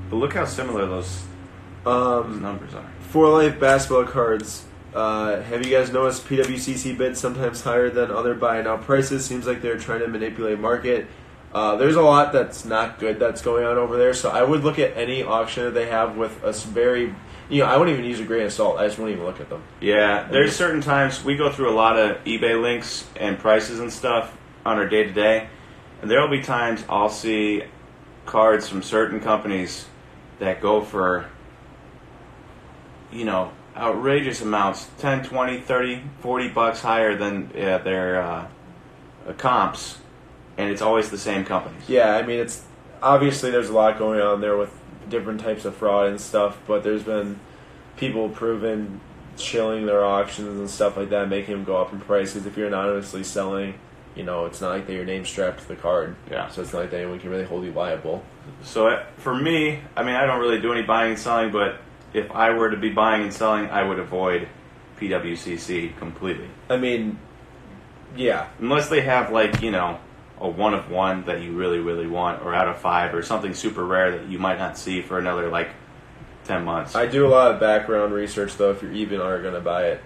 [0.10, 1.24] But look how similar those,
[1.84, 2.90] those um, numbers are.
[3.02, 4.64] for life basketball cards.
[4.94, 9.26] Uh, have you guys noticed PWCC bids sometimes higher than other buy now prices?
[9.26, 11.08] Seems like they're trying to manipulate market.
[11.54, 14.14] Uh, there's a lot that's not good that's going on over there.
[14.14, 17.14] So I would look at any auction that they have with a very,
[17.50, 18.78] you know, I wouldn't even use a grain of salt.
[18.78, 19.64] I just wouldn't even look at them.
[19.80, 23.92] Yeah, there's certain times we go through a lot of eBay links and prices and
[23.92, 25.48] stuff on our day to day,
[26.02, 27.64] and there will be times I'll see
[28.26, 29.86] cards from certain companies
[30.40, 31.30] that go for,
[33.12, 38.48] you know, outrageous amounts 10, 20, 30, 40 bucks higher than uh, their uh,
[39.38, 39.98] comps,
[40.58, 41.84] and it's always the same companies.
[41.88, 42.64] Yeah, I mean, it's
[43.02, 44.72] obviously there's a lot going on there with
[45.10, 47.40] different types of fraud and stuff, but there's been
[47.96, 49.00] people proven
[49.38, 52.34] shilling their auctions and stuff like that, making them go up in price.
[52.34, 53.76] Because if you're anonymously selling,
[54.16, 56.16] you know, it's not like that your name's strapped to the card.
[56.30, 56.50] Yeah.
[56.50, 58.24] So it's not like that anyone can really hold you liable.
[58.64, 61.80] So for me, I mean, I don't really do any buying and selling, but
[62.14, 64.48] if I were to be buying and selling, I would avoid
[65.00, 66.50] PWCC completely.
[66.70, 67.20] I mean,
[68.16, 70.00] yeah, Unless they have like, you know,
[70.40, 73.54] a one of one that you really, really want, or out of five, or something
[73.54, 75.70] super rare that you might not see for another like
[76.46, 76.96] ten months.
[76.96, 78.72] I do a lot of background research though.
[78.72, 80.02] If you even are going to buy it,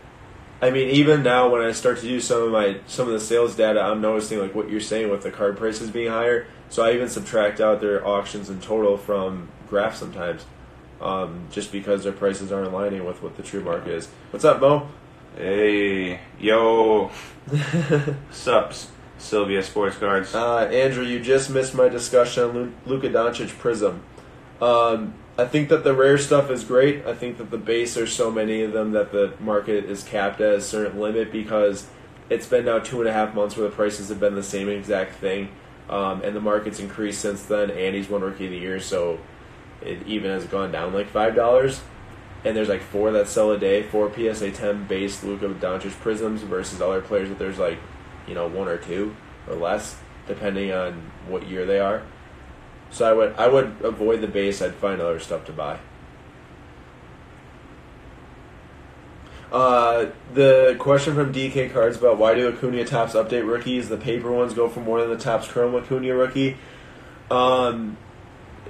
[0.61, 3.19] I mean, even now when I start to do some of my some of the
[3.19, 6.47] sales data, I'm noticing like what you're saying with the card prices being higher.
[6.69, 10.45] So I even subtract out their auctions in total from graphs sometimes,
[11.01, 14.07] um, just because their prices aren't aligning with what the true market is.
[14.31, 14.87] What's up, Mo?
[15.35, 17.09] Hey, yo,
[18.31, 18.87] sups,
[19.17, 20.35] Sylvia Sports Cards.
[20.35, 24.03] Uh, Andrew, you just missed my discussion on Lu- Luka Doncic Prism.
[24.61, 27.05] Um, I think that the rare stuff is great.
[27.07, 30.41] I think that the base, there's so many of them that the market is capped
[30.41, 31.87] at a certain limit because
[32.29, 34.69] it's been now two and a half months where the prices have been the same
[34.69, 35.49] exact thing.
[35.89, 37.71] Um, and the market's increased since then.
[37.71, 39.19] Andy's won Rookie of the Year, so
[39.81, 41.79] it even has gone down like $5.
[42.43, 46.41] And there's like four that sell a day, four PSA 10 base Luka Doncic Prisms
[46.41, 47.77] versus other players that there's like,
[48.27, 49.15] you know, one or two
[49.47, 52.01] or less, depending on what year they are.
[52.89, 54.61] So I would I would avoid the base.
[54.61, 55.79] I'd find other stuff to buy.
[59.51, 63.89] Uh, the question from DK Cards about why do Acuna Topps update rookies?
[63.89, 66.57] The paper ones go for more than the Topps Chrome Acuna rookie.
[67.29, 67.97] Um,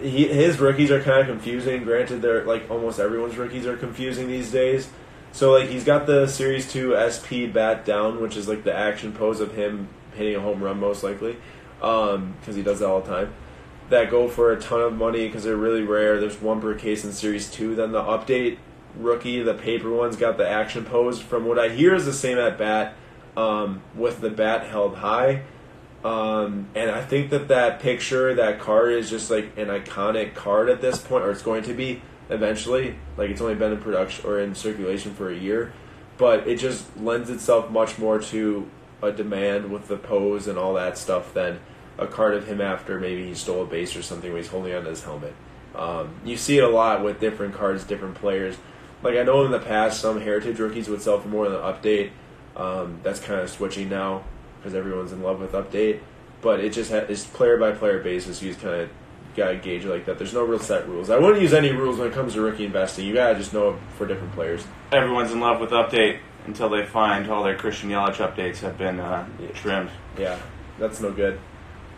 [0.01, 1.83] he, his rookies are kind of confusing.
[1.83, 4.89] Granted, they're like almost everyone's rookies are confusing these days.
[5.31, 9.13] So like he's got the Series Two SP bat down, which is like the action
[9.13, 11.37] pose of him hitting a home run most likely,
[11.79, 13.33] because um, he does that all the time
[13.91, 16.19] that go for a ton of money because they're really rare.
[16.19, 17.75] There's one per case in Series 2.
[17.75, 18.57] Then the update
[18.95, 21.21] rookie, the paper one's got the action pose.
[21.21, 22.95] From what I hear, is the same at bat
[23.37, 25.43] um, with the bat held high.
[26.03, 30.69] Um, and I think that that picture, that card is just like an iconic card
[30.69, 32.95] at this point, or it's going to be eventually.
[33.17, 35.73] Like it's only been in production or in circulation for a year,
[36.17, 38.69] but it just lends itself much more to
[39.03, 41.59] a demand with the pose and all that stuff than
[41.97, 44.73] a card of him after maybe he stole a base or something where he's holding
[44.73, 45.35] onto his helmet.
[45.75, 48.57] Um, you see it a lot with different cards, different players.
[49.03, 51.73] Like I know in the past, some heritage rookies would sell for more than an
[51.73, 52.09] update.
[52.55, 54.23] Um, that's kind of switching now
[54.61, 55.99] because everyone's in love with update.
[56.41, 58.41] But it just ha- it's player by player basis.
[58.41, 58.89] You just kind of
[59.35, 60.17] gotta gauge it like that.
[60.17, 61.09] There's no real set rules.
[61.09, 63.05] I wouldn't use any rules when it comes to rookie investing.
[63.05, 64.65] You gotta just know for different players.
[64.91, 68.99] Everyone's in love with update until they find all their Christian Yelich updates have been
[68.99, 69.91] uh, trimmed.
[70.17, 70.39] Yeah,
[70.79, 71.39] that's no good.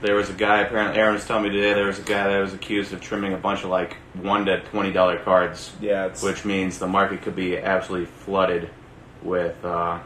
[0.02, 0.60] There was a guy.
[0.60, 3.32] Apparently, Aaron was telling me today there was a guy that was accused of trimming
[3.34, 7.22] a bunch of like one to twenty dollar cards, Yeah, it's which means the market
[7.22, 8.70] could be absolutely flooded
[9.22, 9.64] with.
[9.64, 10.00] Uh,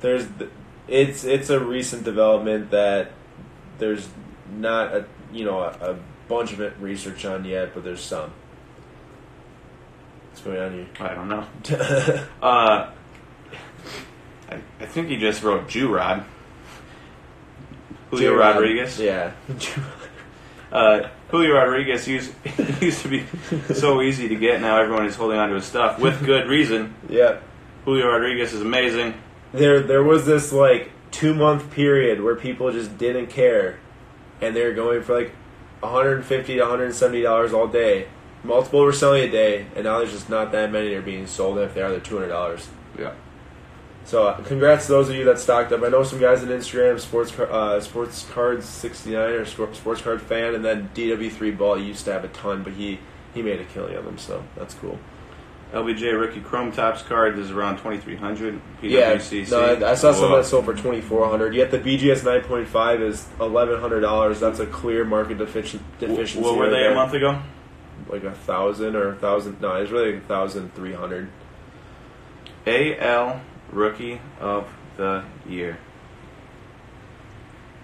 [0.00, 0.50] there's th-
[0.88, 3.12] it's it's a recent development that
[3.78, 4.08] there's
[4.56, 5.96] not a you know a, a
[6.28, 8.32] bunch of research on yet, but there's some.
[10.30, 10.86] What's going on here?
[11.00, 11.46] I don't know.
[12.42, 12.90] Uh,
[14.50, 16.24] I, I think he just wrote Jew Rod.
[18.10, 18.54] Julio J-Rod.
[18.56, 18.98] Rodriguez.
[18.98, 19.32] Yeah.
[20.72, 22.32] Uh, Julio Rodriguez used
[22.80, 23.26] used to be
[23.74, 24.60] so easy to get.
[24.60, 26.94] Now everyone is holding on to his stuff with good reason.
[27.08, 27.40] yeah.
[27.84, 29.14] Julio Rodriguez is amazing.
[29.52, 33.78] There there was this like two month period where people just didn't care,
[34.40, 35.32] and they were going for like
[35.80, 38.08] 150 to 170 dollars all day.
[38.42, 41.26] Multiple were selling a day, and now there's just not that many that are being
[41.26, 41.58] sold.
[41.58, 42.68] And if they are, they're 200 dollars.
[42.98, 43.12] Yeah.
[44.04, 45.82] So uh, congrats to those of you that stocked up.
[45.82, 50.22] I know some guys on Instagram, sports uh, sports cards sixty nine or sports card
[50.22, 52.98] fan, and then DW three ball used to have a ton, but he
[53.34, 54.98] he made a killing on them, so that's cool.
[55.72, 58.60] LBJ rookie Chrome Topps card is around twenty three hundred.
[58.82, 59.50] Yeah, PWCC.
[59.50, 61.54] no, I, I saw some that sold for twenty four hundred.
[61.54, 64.40] Yet the BGS nine point five is eleven hundred dollars.
[64.40, 66.40] That's a clear market defici- deficiency.
[66.40, 66.92] What were right they there.
[66.92, 67.40] a month ago?
[68.08, 69.60] Like a thousand or a thousand?
[69.60, 71.30] No, it's really a thousand three hundred.
[72.66, 75.78] AL Rookie of the Year.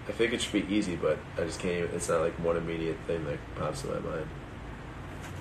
[0.09, 1.77] I think it should be easy, but I just can't.
[1.77, 4.27] Even, it's not like one immediate thing that pops in my mind.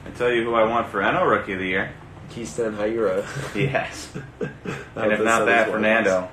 [0.04, 1.92] I tell you who I want for NL Rookie of the Year.
[2.30, 3.24] Keston Hiura.
[3.54, 4.12] Yes.
[4.96, 6.30] And if not that, Fernando.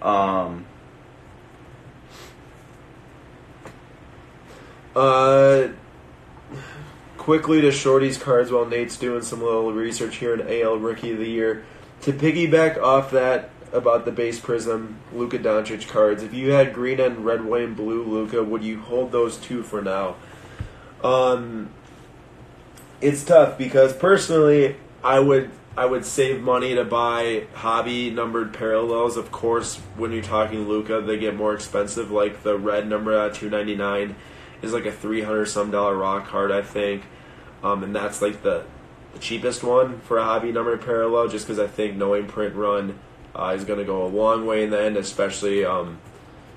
[0.00, 0.64] Um,
[4.94, 5.68] Uh,
[7.18, 11.18] quickly to Shorty's cards while Nate's doing some little research here in AL Rookie of
[11.18, 11.64] the Year.
[12.02, 17.00] To piggyback off that about the base prism Luka Doncic cards, if you had green
[17.00, 20.16] and red, white, and blue Luka, would you hold those two for now?
[21.02, 21.70] Um,
[23.00, 29.18] it's tough because personally, I would I would save money to buy hobby numbered parallels.
[29.18, 32.10] Of course, when you're talking Luka, they get more expensive.
[32.10, 34.16] Like the red number at two ninety nine
[34.62, 37.02] is like a three hundred some dollar raw card, I think,
[37.62, 38.64] um, and that's like the,
[39.12, 41.28] the cheapest one for a hobby numbered parallel.
[41.28, 42.98] Just because I think knowing print run
[43.36, 45.98] uh, is going to go a long way in the end, especially um,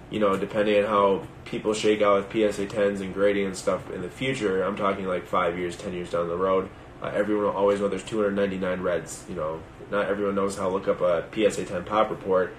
[0.09, 3.91] you know depending on how people shake out with PSA tens and grading and stuff
[3.91, 4.63] in the future.
[4.63, 6.69] I'm talking like five years, ten years down the road.
[7.01, 10.69] Uh, everyone will always know there's 299 reds, you know, not everyone knows how to
[10.69, 12.55] look up a PSA 10 pop report.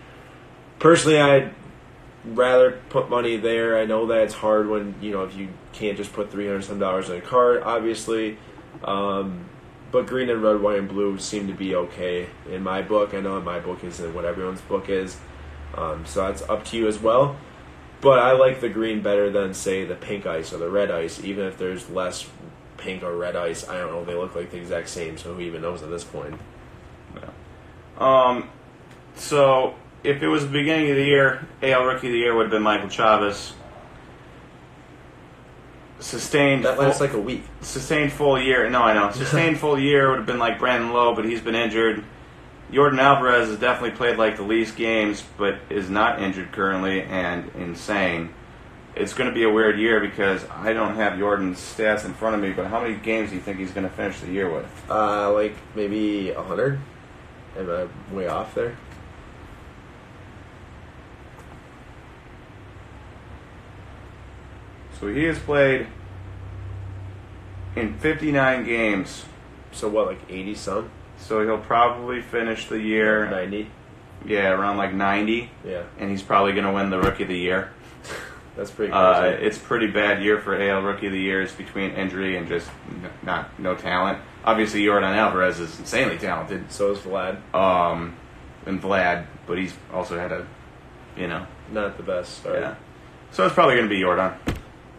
[0.79, 1.55] Personally, I'd
[2.24, 3.79] rather put money there.
[3.79, 6.64] I know that it's hard when you know if you can't just put three hundred
[6.64, 8.38] some dollars in a card, obviously.
[8.85, 9.46] Um,
[9.90, 13.14] but green and red, white and blue seem to be okay in my book.
[13.14, 15.16] I know in my book isn't what everyone's book is,
[15.74, 17.37] um, so that's up to you as well.
[18.01, 21.24] But I like the green better than say the pink ice or the red ice,
[21.24, 22.29] even if there's less
[22.78, 23.68] pink or red ice.
[23.68, 24.04] I don't know.
[24.04, 26.34] They look like the exact same, so who even knows at this point?
[27.98, 28.48] Um,
[29.16, 32.44] so if it was the beginning of the year, AL Rookie of the Year would
[32.44, 33.52] have been Michael Chavis.
[36.00, 37.42] Sustained That full, like a week.
[37.60, 38.70] sustained full year.
[38.70, 39.10] No, I know.
[39.12, 42.04] Sustained full year would have been like Brandon Lowe, but he's been injured.
[42.72, 47.50] Jordan Alvarez has definitely played like the least games, but is not injured currently and
[47.56, 48.32] insane.
[48.98, 52.34] It's going to be a weird year because I don't have Jordan's stats in front
[52.34, 54.50] of me, but how many games do you think he's going to finish the year
[54.52, 54.66] with?
[54.90, 56.80] Uh, like maybe a hundred.
[57.56, 58.76] Am I way off there?
[65.00, 65.87] So he has played
[67.76, 69.24] in 59 games.
[69.72, 73.70] So what, like eighty some, So he'll probably finish the year, ninety?
[74.26, 77.37] yeah, around like 90, Yeah, and he's probably going to win the Rookie of the
[77.38, 77.70] Year.
[78.58, 81.40] That's pretty Uh, it's pretty bad year for AL Rookie of the Year.
[81.40, 84.18] It's between injury and just n- not no talent.
[84.44, 87.38] Obviously, Jordan Alvarez is insanely talented, so is Vlad.
[87.54, 88.14] um,
[88.66, 90.44] and Vlad, but he's also had a,
[91.16, 92.38] you know, Not the best.
[92.38, 92.58] Start.
[92.60, 92.74] yeah.
[93.30, 94.32] So it's probably going to be Jordan.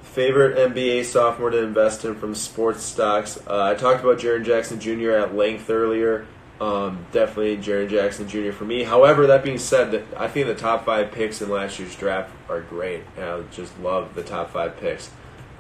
[0.04, 3.38] Favorite NBA sophomore to invest in from sports stocks.
[3.46, 5.12] Uh, I talked about Jaren Jackson Jr.
[5.12, 6.26] at length earlier.
[6.62, 8.52] Um, definitely Jaren Jackson Jr.
[8.52, 8.84] for me.
[8.84, 12.60] However, that being said, I think the top five picks in last year's draft are
[12.62, 13.04] great.
[13.16, 15.10] And I just love the top five picks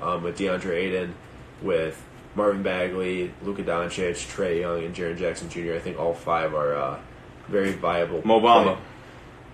[0.01, 1.15] um, with DeAndre Ayton,
[1.61, 2.03] with
[2.35, 5.73] Marvin Bagley, Luka Doncic, Trae Young, and Jaren Jackson Jr.
[5.75, 6.99] I think all five are uh,
[7.47, 8.21] very viable.
[8.25, 8.77] Mo Bamba.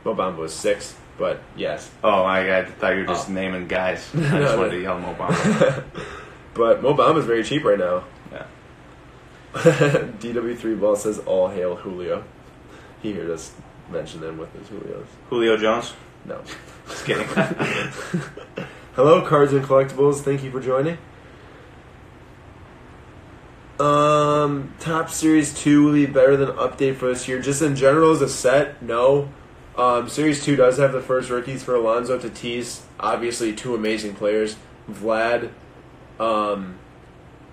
[0.03, 1.89] Mo was six, but yes.
[2.03, 3.33] Oh my god, I thought you were just Oh.
[3.33, 4.07] naming guys.
[4.15, 5.83] I just wanted to yell Mo Bamba.
[6.55, 8.05] But Mo Bamba's very cheap right now.
[9.65, 9.71] yeah.
[10.19, 12.23] DW3 Ball says all hail Julio.
[13.01, 13.53] He heard us
[13.89, 15.05] mention them with his Julios.
[15.29, 15.93] Julio Jones.
[16.25, 16.41] No.
[16.87, 17.25] Just kidding.
[18.95, 20.21] Hello, Cards and Collectibles.
[20.21, 20.97] Thank you for joining.
[23.79, 27.41] Um, Topps series two will be better than update for this year.
[27.41, 29.29] Just in general, as a set, no.
[29.77, 32.81] Um, series two does have the first rookies for Alonso Tatis.
[32.99, 34.55] Obviously, two amazing players,
[34.89, 35.51] Vlad,
[36.19, 36.79] um,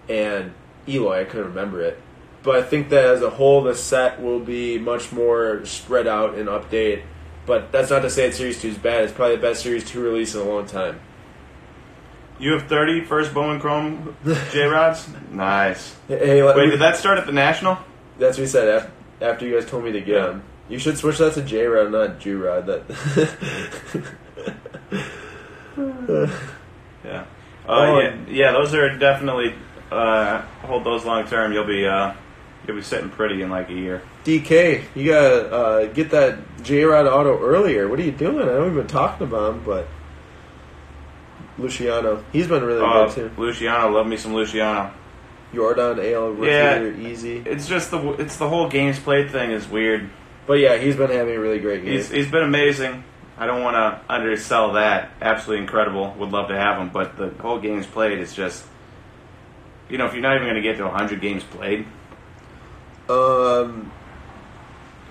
[0.09, 0.53] and
[0.89, 1.21] Eloy.
[1.21, 2.01] I couldn't remember it,
[2.43, 6.35] but I think that as a whole, the set will be much more spread out
[6.35, 7.03] and update.
[7.47, 9.05] But that's not to say that series two is bad.
[9.05, 11.01] It's probably the best series two release in a long time.
[12.39, 14.17] you have 30 first Bowman Chrome
[14.53, 15.09] J Rods?
[15.33, 15.95] Nice.
[16.09, 17.79] Hey, let Wait, me- did that start at the National?
[18.19, 18.91] That's what he said after,
[19.25, 20.31] after you guys told me to get Yeah.
[20.31, 20.43] him.
[20.69, 22.67] You should switch that to J Rod, not J Rod.
[22.67, 22.85] That.
[27.05, 27.25] Yeah.
[27.25, 27.25] Uh,
[27.69, 29.55] Oh, yeah, yeah, those are definitely
[29.93, 31.53] uh, hold those long term.
[31.53, 32.13] You'll be uh,
[32.67, 34.03] you'll be sitting pretty in like a year.
[34.25, 37.89] DK, you gotta uh, get that J Rod auto earlier.
[37.89, 38.41] What are you doing?
[38.49, 39.89] I know we've been talking about him, but
[41.59, 43.31] Luciano, he's been really Uh, good too.
[43.41, 44.91] Luciano, love me some Luciano.
[45.55, 46.83] Jordan Ale, Yeah.
[46.83, 47.43] easy.
[47.45, 50.09] It's just the it's the whole games played thing is weird.
[50.47, 51.93] But yeah, he's been having a really great year.
[51.95, 53.05] He's he's been amazing.
[53.39, 55.11] I don't want to undersell that.
[55.21, 56.15] Absolutely incredible.
[56.19, 58.65] Would love to have him, but the whole games played is just.
[59.93, 61.85] You know, if you're not even going to get to 100 games played,
[63.11, 63.93] Um,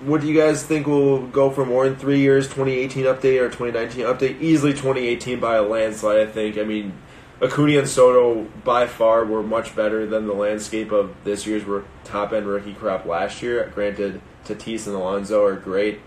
[0.00, 2.48] what do you guys think will go for more in three years?
[2.48, 4.40] 2018 update or 2019 update?
[4.40, 6.18] Easily 2018 by a landslide.
[6.18, 6.58] I think.
[6.58, 6.94] I mean,
[7.40, 11.62] Acuna and Soto by far were much better than the landscape of this year's
[12.02, 13.70] top end rookie crop last year.
[13.72, 16.00] Granted, Tatis and Alonso are great.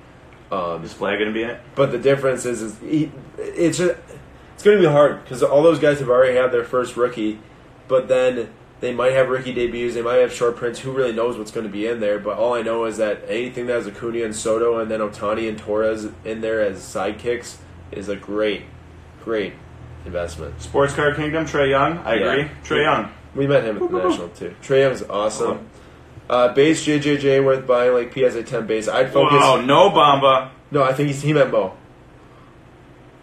[0.51, 1.61] Um, is Vlad going to be in it?
[1.75, 3.95] but the difference is, is he, it's just,
[4.53, 7.39] it's going to be hard because all those guys have already had their first rookie,
[7.87, 8.49] but then
[8.81, 10.79] they might have rookie debuts, they might have short prints.
[10.79, 12.19] Who really knows what's going to be in there?
[12.19, 15.47] But all I know is that anything that has Acuna and Soto and then Ohtani
[15.49, 17.57] and Torres in there as sidekicks
[17.91, 18.63] is a great,
[19.23, 19.53] great
[20.05, 20.61] investment.
[20.61, 21.97] Sports Card Kingdom, Trae Young.
[21.99, 22.31] I Yeah.
[22.33, 22.51] agree.
[22.63, 23.11] Trae Young.
[23.33, 24.53] We met him at the national too.
[24.61, 25.67] Trae Young's awesome.
[26.29, 28.87] Uh, base JJJ worth buying like PSA 10 base.
[28.87, 29.39] I'd focus.
[29.41, 30.49] Oh, no Bamba.
[30.71, 31.73] No, I think he's, he meant Mo.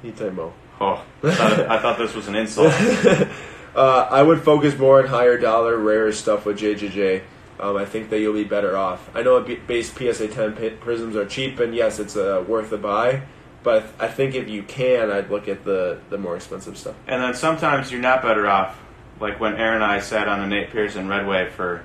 [0.02, 0.52] He said Mo.
[0.80, 2.72] Oh, I thought, I thought this was an insult.
[3.74, 7.22] Uh, I would focus more on higher dollar, rarer stuff with JJJ.
[7.60, 9.08] Um, I think that you'll be better off.
[9.14, 12.78] I know base PSA 10 pi- Prizms are cheap, and yes, it's uh, worth a
[12.78, 13.22] buy.
[13.62, 16.96] But I think if you can, I'd look at the, the more expensive stuff.
[17.06, 18.76] And then sometimes you're not better off.
[19.20, 21.84] Like when Aaron and I sat on a Nate Pearson Red Wave for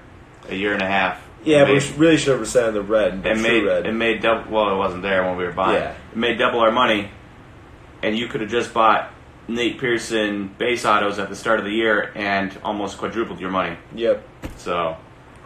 [0.49, 2.81] a year and a half, Yeah, but Made- we really should have said on the
[2.81, 3.23] red.
[3.23, 3.85] it made red.
[3.85, 4.49] it made double.
[4.51, 5.75] Well, it wasn't there when we were buying.
[5.79, 5.91] Yeah.
[6.11, 7.11] It made double our money,
[8.01, 9.11] and you could have just bought
[9.47, 13.77] Nate Pearson base autos at the start of the year and almost quadrupled your money.
[13.95, 14.27] Yep.
[14.57, 14.97] So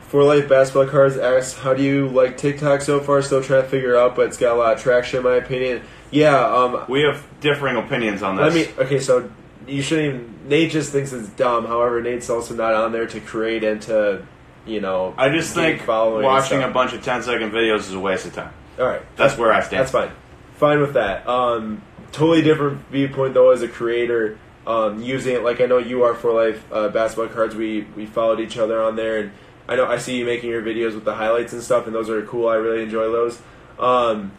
[0.01, 3.21] For Life Basketball Cards asks, how do you like TikTok so far?
[3.21, 5.35] Still trying to figure it out, but it's got a lot of traction in my
[5.35, 5.83] opinion.
[6.09, 8.53] Yeah, um, we have differing opinions on this.
[8.53, 9.31] let me, okay, so
[9.67, 11.65] you shouldn't even, Nate just thinks it's dumb.
[11.65, 14.25] However, Nate's also not on there to create and to,
[14.65, 17.99] you know, I just think following watching a bunch of 10 second videos is a
[17.99, 18.53] waste of time.
[18.79, 19.03] Alright.
[19.15, 19.81] That's where I stand.
[19.81, 20.11] That's fine.
[20.55, 21.27] Fine with that.
[21.27, 21.81] Um,
[22.11, 24.37] totally different viewpoint though as a creator.
[24.67, 27.55] Um, using it like I know you are for life uh, basketball cards.
[27.55, 29.31] We we followed each other on there, and
[29.67, 32.09] I know I see you making your videos with the highlights and stuff, and those
[32.09, 32.47] are cool.
[32.47, 33.41] I really enjoy those.
[33.79, 34.31] Um,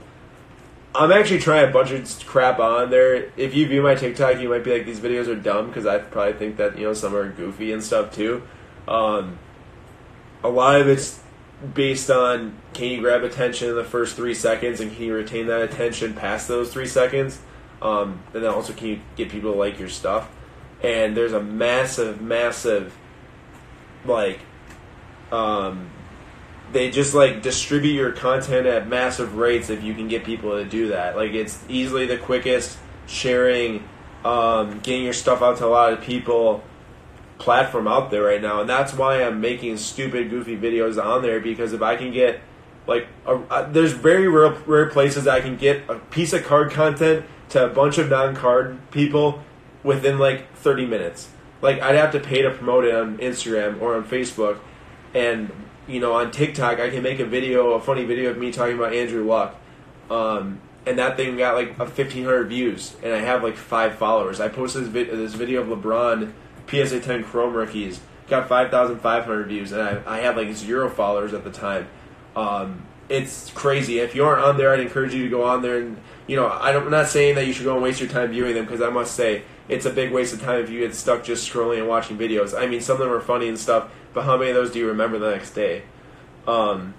[0.95, 3.31] I'm actually trying a bunch of crap on there.
[3.37, 5.99] If you view my TikTok, you might be like, these videos are dumb because I
[5.99, 8.43] probably think that you know some are goofy and stuff too.
[8.87, 9.39] Um,
[10.45, 11.21] a lot of it's
[11.75, 15.47] based on can you grab attention in the first three seconds and can you retain
[15.47, 17.41] that attention past those three seconds
[17.83, 20.31] um, and then also can you get people to like your stuff?
[20.83, 22.97] And there's a massive massive
[24.05, 24.41] like
[25.31, 25.91] um,
[26.73, 30.65] they just like distribute your content at massive rates if you can get people to
[30.65, 31.17] do that.
[31.17, 33.89] Like it's easily the quickest sharing
[34.25, 36.63] um, getting your stuff out to a lot of people
[37.39, 41.41] platform out there right now, and that's why I'm making stupid, goofy videos on there
[41.41, 42.41] because if I can get
[42.87, 46.73] like, a, uh, there's very rare, rare places I can get a piece of card
[46.73, 49.43] content to a bunch of non-card people
[49.83, 51.29] within like 30 minutes.
[51.61, 54.59] Like I'd have to pay to promote it on Instagram or on Facebook,
[55.15, 55.51] and
[55.87, 58.77] you know on TikTok I can make a video, a funny video of me talking
[58.77, 59.55] about Andrew Luck.
[60.11, 64.41] Um, and that thing got like a 1500 views and i have like five followers
[64.41, 66.33] i posted this, this video of lebron
[66.67, 71.45] psa 10 chrome rookies got 5500 views and I, I had like zero followers at
[71.45, 71.87] the time
[72.35, 72.83] um,
[73.13, 75.97] it's crazy if you aren't on there i'd encourage you to go on there and
[76.27, 78.65] you know i'm not saying that you should go and waste your time viewing them
[78.65, 81.51] because i must say it's a big waste of time if you get stuck just
[81.51, 84.37] scrolling and watching videos i mean some of them are funny and stuff but how
[84.37, 85.83] many of those do you remember the next day
[86.47, 86.95] um,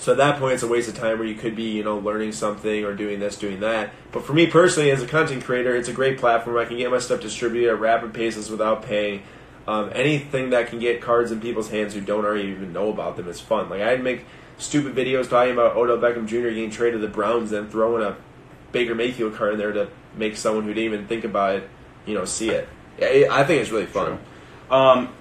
[0.00, 1.98] so at that point, it's a waste of time where you could be, you know,
[1.98, 3.90] learning something or doing this, doing that.
[4.12, 6.56] But for me personally, as a content creator, it's a great platform.
[6.56, 9.22] I can get my stuff distributed at rapid paces without paying.
[9.68, 13.18] Um, anything that can get cards in people's hands who don't already even know about
[13.18, 13.68] them is fun.
[13.68, 14.24] Like I'd make
[14.60, 16.50] stupid videos talking about Odell Beckham Jr.
[16.50, 18.16] getting traded to the Browns, and throwing a
[18.72, 21.68] Baker Mayfield card in there to make someone who didn't even think about it,
[22.06, 22.68] you know, see it.
[23.00, 24.18] I think it's really fun.
[24.70, 25.12] Um,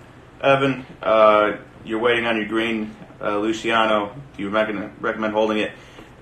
[0.42, 4.14] Evan, uh, you're waiting on your green uh, Luciano.
[4.36, 5.72] Do you recommend, recommend holding it?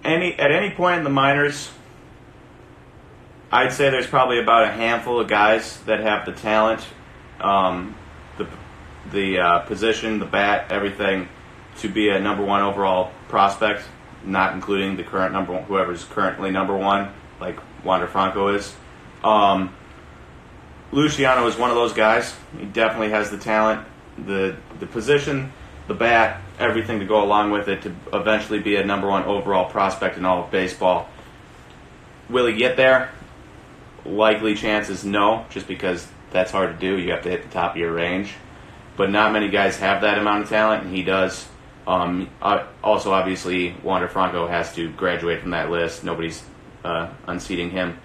[0.04, 1.70] Any at any point in the minors,
[3.52, 6.86] I'd say there's probably about a handful of guys that have the talent,
[7.42, 7.96] um,
[8.38, 8.48] the
[9.12, 11.28] the uh, position, the bat, everything,
[11.80, 13.84] to be a number one overall prospect.
[14.24, 18.76] Not including the current number one, whoever's currently number one, like Wander Franco is.
[19.24, 19.74] Um,
[20.92, 22.36] Luciano is one of those guys.
[22.58, 23.86] He definitely has the talent,
[24.18, 25.52] the the position,
[25.88, 29.70] the bat, everything to go along with it to eventually be a number one overall
[29.70, 31.10] prospect in all of baseball.
[32.30, 33.12] Will he get there?
[34.06, 37.02] Likely chances no, just because that's hard to do.
[37.02, 38.34] You have to hit the top of your range.
[38.96, 41.48] But not many guys have that amount of talent, and he does.
[41.88, 42.30] Um,
[42.84, 46.04] also, obviously, Wander Franco has to graduate from that list.
[46.04, 46.44] Nobody's
[46.84, 47.98] uh, unseating him.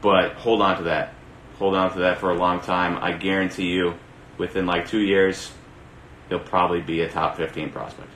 [0.00, 1.14] But hold on to that.
[1.58, 2.96] Hold on to that for a long time.
[2.96, 3.94] I guarantee you,
[4.38, 5.50] within like two years,
[6.28, 8.10] he'll probably be a top 15 prospect.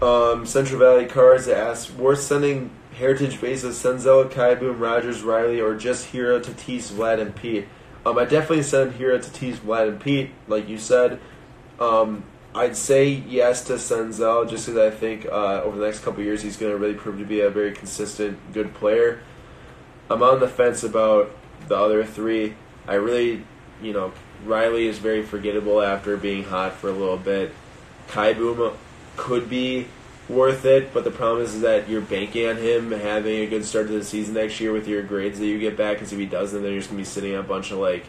[0.00, 5.74] Um, Central Valley Cards asks, worth sending Heritage bases Senzel, Kai Boom, Rogers, Riley, or
[5.74, 7.66] just Hero, Tatis, Vlad, and Pete?
[8.06, 11.20] Um, I definitely send Hero, Tatis, Vlad, and Pete, like you said.
[11.80, 16.22] Um, I'd say yes to Senzel, just because I think uh, over the next couple
[16.22, 19.20] years he's going to really prove to be a very consistent, good player.
[20.08, 21.32] I'm on the fence about
[21.66, 22.54] the other three.
[22.86, 23.44] I really,
[23.82, 24.12] you know,
[24.44, 27.52] Riley is very forgettable after being hot for a little bit.
[28.08, 28.76] Kai Boom
[29.16, 29.88] could be
[30.28, 33.64] worth it, but the problem is, is that you're banking on him having a good
[33.64, 35.96] start to the season next year with your grades that you get back.
[35.96, 38.04] Because if he doesn't, then you're just gonna be sitting on a bunch of like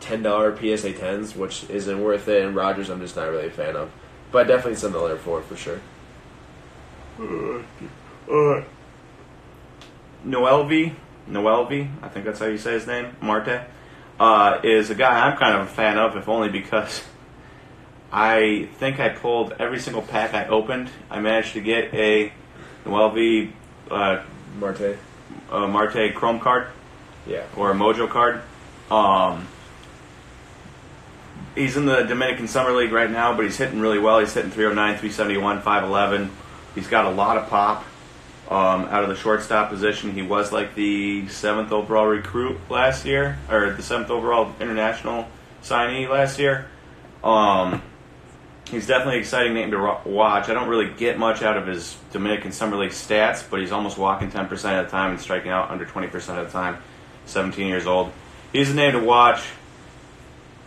[0.00, 2.44] ten dollar PSA tens, which isn't worth it.
[2.44, 3.90] And Rogers, I'm just not really a fan of,
[4.32, 5.80] but definitely some Miller for for sure.
[10.26, 10.94] Noelvi,
[11.28, 13.62] Noelvi, I think that's how you say his name, Marte,
[14.18, 17.02] uh, is a guy I'm kind of a fan of, if only because
[18.12, 20.90] I think I pulled every single pack I opened.
[21.10, 22.32] I managed to get a
[22.84, 23.52] Noelvi
[23.90, 24.22] uh,
[24.58, 24.96] Marte,
[25.50, 26.68] uh, Marte Chrome card
[27.26, 28.42] yeah, or a Mojo card.
[28.90, 29.46] Um,
[31.54, 34.18] he's in the Dominican Summer League right now, but he's hitting really well.
[34.18, 36.30] He's hitting 309, 371, 511.
[36.74, 37.84] He's got a lot of pop
[38.48, 40.12] um, out of the shortstop position.
[40.12, 45.28] He was like the seventh overall recruit last year, or the seventh overall international
[45.62, 46.66] signee last year.
[47.22, 47.82] Um,
[48.70, 50.48] he's definitely an exciting name to watch.
[50.48, 53.98] I don't really get much out of his Dominican Summer League stats, but he's almost
[53.98, 56.78] walking 10% of the time and striking out under 20% of the time.
[57.26, 58.12] 17 years old.
[58.52, 59.44] He's a name to watch.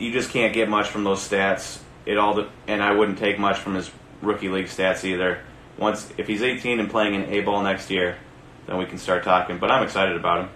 [0.04, 1.80] You just can't get much from those stats.
[2.06, 3.89] It all, and I wouldn't take much from his
[4.22, 5.39] rookie league stats either.
[5.78, 8.18] Once, if he's 18 and playing in A ball next year,
[8.68, 9.60] then we can start talking.
[9.60, 10.49] But I'm excited about him.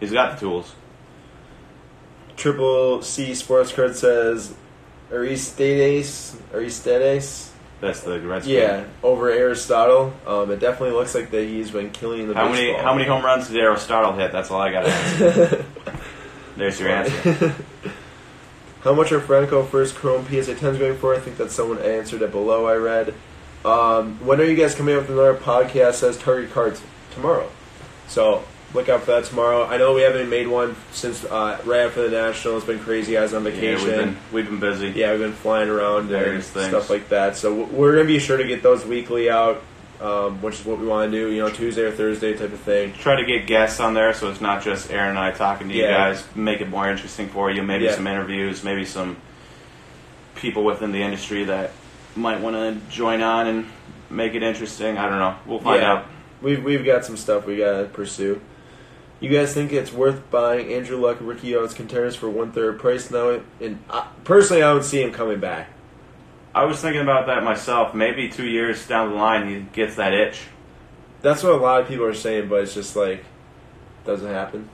[0.00, 0.74] He's got the tools.
[2.36, 4.54] Triple C Sports Card says
[5.12, 7.52] Aristides Aristides.
[7.80, 8.46] That's the Reds.
[8.46, 10.14] Yeah, over Aristotle.
[10.26, 13.22] Um, it definitely looks like that he's been killing the How many how many home
[13.22, 14.32] runs did Aristotle hit?
[14.32, 15.64] That's all I got to ask.
[16.56, 17.54] There's your answer.
[18.84, 21.14] How much are Franco first Chrome PSA 10s going for?
[21.14, 22.66] I think that someone answered it below.
[22.66, 23.14] I read.
[23.64, 25.94] Um, when are you guys coming up with another podcast?
[25.94, 26.82] Says Target Cards
[27.14, 27.50] tomorrow.
[28.08, 29.64] So look out for that tomorrow.
[29.64, 32.58] I know we haven't made one since uh, right after the national.
[32.58, 33.14] It's been crazy.
[33.14, 33.88] Guys on vacation.
[33.88, 34.90] Yeah, we've been we've been busy.
[34.90, 37.38] Yeah, we've been flying around and stuff like that.
[37.38, 39.62] So we're gonna be sure to get those weekly out,
[40.00, 41.30] um, which is what we want to do.
[41.30, 42.92] You know, Tuesday or Thursday type of thing.
[42.94, 45.74] Try to get guests on there, so it's not just Aaron and I talking to
[45.74, 46.10] you Yeah.
[46.10, 46.24] guys.
[46.34, 47.62] Make it more interesting for you.
[47.62, 47.94] Maybe Yeah.
[47.94, 48.64] some interviews.
[48.64, 49.16] Maybe some
[50.36, 51.70] people within the industry that
[52.16, 53.66] might want to join on and
[54.10, 54.98] make it interesting.
[54.98, 55.34] I don't know.
[55.46, 55.92] We'll find Yeah.
[55.92, 56.06] out.
[56.42, 58.40] We've we've got some stuff we gotta pursue.
[59.20, 63.10] You guys think it's worth buying Andrew Luck, Ricky Owens contenders for one third price
[63.10, 63.38] now?
[63.60, 65.68] And uh, personally, I don't see him coming back.
[66.54, 67.94] I was thinking about that myself.
[67.94, 70.42] Maybe two years down the line, he gets that itch.
[71.22, 73.24] That's what a lot of people are saying, but it's just like
[74.04, 74.68] doesn't happen.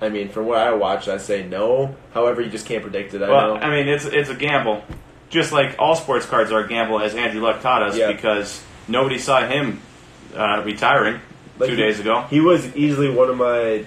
[0.00, 1.94] I mean, from what I watched, I say no.
[2.12, 3.22] However, you just can't predict it.
[3.22, 3.60] I well, know.
[3.60, 4.82] I mean, it's it's a gamble.
[5.30, 8.12] Just like all sports cards are a gamble, as Andrew Luck taught us, Yeah.
[8.12, 9.80] because nobody saw him
[10.34, 11.20] uh, retiring
[11.58, 12.22] Like, two he- days ago.
[12.30, 13.84] He was easily one of my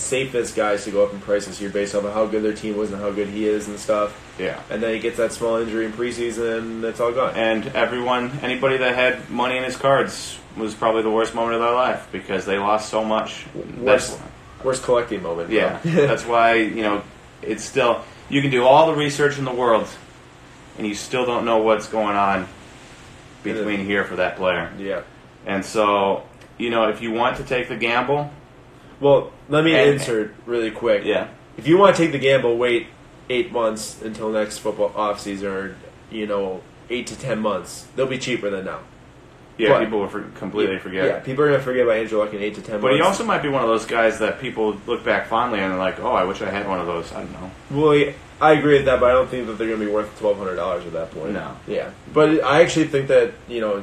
[0.00, 2.54] safest guys to go up in price this year based off of how good their
[2.54, 4.18] team was and how good he is and stuff.
[4.38, 4.60] Yeah.
[4.70, 7.34] And then he gets that small injury in preseason and it's all gone.
[7.36, 11.60] And everyone, anybody that had money in his cards was probably the worst moment of
[11.60, 13.46] their life because they lost so much.
[13.54, 14.18] Worst, That's,
[14.64, 15.50] worst collecting moment.
[15.50, 17.02] yeah, that's why you know
[17.42, 19.88] it's still you can do all the research in the world,
[20.76, 22.48] and you still don't know what's going on
[23.42, 24.72] between here for that player.
[24.78, 25.02] yeah.
[25.46, 26.24] And so
[26.58, 28.30] you know if you want to take the gamble,
[29.00, 31.02] Well, let me And- insert really quick.
[31.04, 32.86] yeah, If you want to take the gamble, wait
[33.28, 35.74] eight months until next football off season, or
[36.10, 37.86] you know, eight to ten months.
[37.96, 38.78] They'll be cheaper than now.
[39.58, 41.04] yeah, But- people will for, completely forget.
[41.04, 42.96] Yeah, people are gonna forget about Andrew Luck in eight to ten But months.
[42.96, 45.78] he also might be one of those guys that people look back fondly and they're
[45.78, 47.50] like, "Oh, I wish I had one of those." I don't know.
[47.70, 49.92] Well, yeah, I agree with that, but I don't think that they're going to be
[49.92, 51.32] worth twelve hundred dollars at that point.
[51.34, 51.48] No.
[51.66, 53.82] Yeah, but I actually think that you know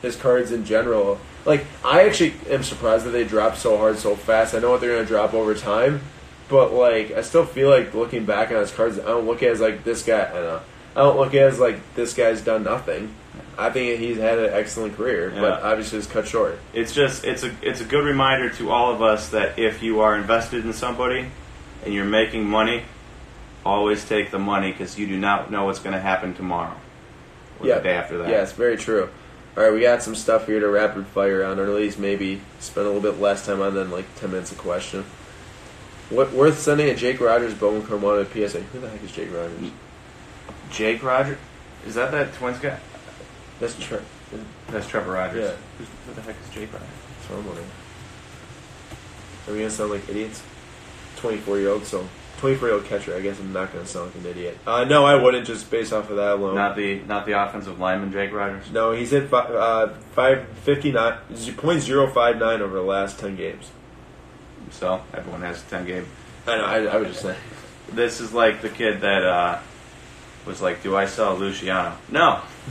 [0.00, 1.18] his cards in general.
[1.46, 4.54] Like, I actually am surprised that they dropped so hard so fast.
[4.54, 6.00] I know what they're going to drop over time,
[6.48, 9.48] but like, I still feel like looking back on his cards, I don't look at
[9.50, 10.22] it as like this guy.
[10.28, 10.60] I don't know.
[10.96, 13.14] I don't look at as like this guy's done nothing.
[13.58, 16.58] I think he's had an excellent career, but obviously it's cut short.
[16.74, 20.00] It's just it's a it's a good reminder to all of us that if you
[20.00, 21.26] are invested in somebody
[21.84, 22.82] and you're making money,
[23.64, 26.74] always take the money because you do not know what's going to happen tomorrow
[27.60, 27.76] or Yeah.
[27.76, 28.28] the day after that.
[28.28, 29.08] Yeah, it's very true.
[29.56, 32.42] All right, we got some stuff here to rapid fire on, or at least maybe
[32.60, 35.04] spend a little bit less time on than like ten minutes a question.
[36.10, 38.60] What worth sending a Jake Rogers bone card one at PSA?
[38.60, 39.70] Who the heck is Jake Rogers?
[40.70, 41.38] Jake Rogers,
[41.86, 42.78] is that that Twins guy?
[43.58, 44.00] That's Tre-
[44.68, 45.50] That's Trevor Rogers.
[45.50, 45.56] Yeah.
[45.78, 46.88] Who's, who the heck is Jake Rogers?
[47.18, 47.68] That's what I'm wondering.
[49.48, 50.42] Are we gonna sound like idiots?
[51.16, 52.06] Twenty-four year old, so
[52.38, 53.14] twenty-four year old catcher.
[53.14, 54.58] I guess I'm not gonna sound like an idiot.
[54.66, 56.54] Uh, no, I wouldn't just based off of that alone.
[56.54, 58.70] Not the not the offensive lineman Jake Rogers.
[58.70, 61.18] no, he's hit fi- uh, five fifty nine
[61.56, 63.70] point zero five nine over the last ten games.
[64.70, 66.06] So everyone has a ten game.
[66.46, 66.64] I know.
[66.64, 67.36] I, I would just say.
[67.92, 69.58] This is like the kid that uh,
[70.44, 72.40] was like, "Do I sell Luciano?" No.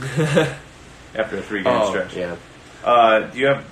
[1.14, 2.14] After a three game Oh, stretch.
[2.14, 2.36] yeah.
[2.84, 3.64] Uh, do you have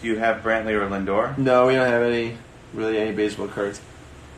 [0.00, 1.36] do you have Brantley or Lindor?
[1.36, 2.36] No, we don't have any
[2.72, 3.80] really any baseball cards.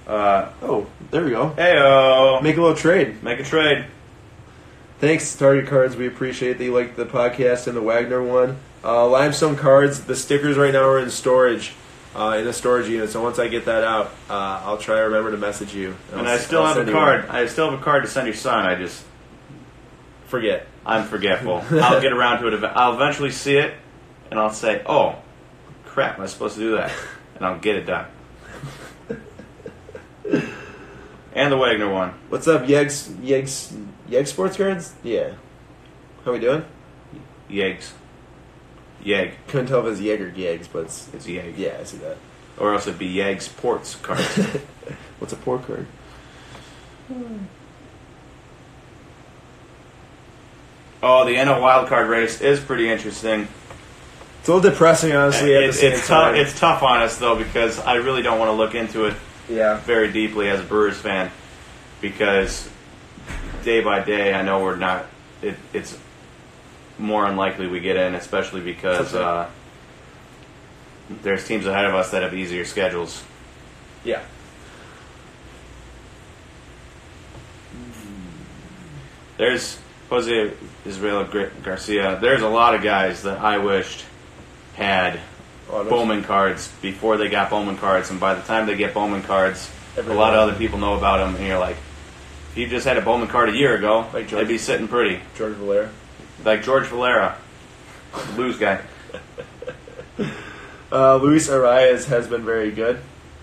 [0.07, 1.51] Uh, Oh, there we go.
[1.51, 3.23] heyo, Make a little trade.
[3.23, 3.85] make a trade.
[4.99, 5.97] Thanks, Target Cards.
[5.97, 8.57] We appreciate that you liked the podcast and the Wagner one.
[8.85, 10.01] Uh, limestone cards.
[10.05, 11.73] The stickers right now are in storage,
[12.17, 13.11] uh, in the storage unit.
[13.11, 15.97] So once I get that out, uh, I'll try to remember to message you.
[16.13, 17.27] And I'll I s- still I'll have a you card.
[17.27, 17.37] one.
[17.37, 18.65] I still have a card to send your son.
[18.67, 19.05] I just
[20.27, 20.67] Forget.
[20.87, 21.63] I'm forgetful.
[21.73, 22.55] I'll get around to it.
[22.55, 23.75] ev- I'll eventually see it,
[24.31, 25.17] and I'll say, "Oh,
[25.85, 26.17] crap!
[26.17, 26.91] Am I supposed to do that?"
[27.37, 28.07] And I'll get it done.
[31.35, 32.11] And the Wagner one.
[32.29, 33.09] What's up, Yegs?
[33.23, 33.73] Yegs?
[34.09, 34.93] Yeg Sports Cards?
[35.03, 35.33] Yeah.
[36.25, 36.65] How we doing?
[37.51, 37.93] Yegs.
[39.03, 39.33] Yeg.
[39.49, 41.57] Couldn't tell if it's Yeg or Yegs, but it's, It's Yeg.
[41.57, 42.19] yeah, I see that.
[42.59, 44.23] Or else it'd be Yeg's Ports cards.
[45.19, 45.87] What's a poor card?
[51.03, 53.49] oh, the NL wildcard race is pretty interesting.
[54.41, 55.53] It's a little depressing, honestly.
[55.53, 56.35] It- it's tough.
[56.35, 59.15] It's tough on us though because I really don't want to look into it
[59.53, 59.79] yeah.
[59.81, 61.31] very deeply as a Brewers fan
[62.01, 62.69] because
[63.65, 65.07] day by day I know we're not.
[65.41, 65.99] It, it's
[66.99, 69.25] more unlikely we get in, especially because Okay.
[69.25, 69.47] uh,
[71.23, 73.23] there's teams ahead of us that have easier schedules.
[74.05, 74.23] Yeah.
[79.39, 79.79] There's
[80.11, 80.53] Jose
[80.85, 81.25] Israel
[81.63, 82.19] Garcia.
[82.21, 84.05] There's a lot of guys that I wished
[84.75, 85.21] had
[85.71, 85.89] Autos.
[85.91, 89.71] Bowman cards before they got Bowman cards, and by the time they get Bowman cards,
[89.97, 91.77] a lot of other people know about them, and you're like,
[92.53, 94.89] if you just had a Bowman card a year ago, Like George- they'd be sitting
[94.89, 95.21] pretty.
[95.37, 95.91] George Valera.
[96.45, 97.37] Like George Valera,
[98.37, 98.81] lose guy.
[100.91, 103.01] Uh, Luis Arias has been very good.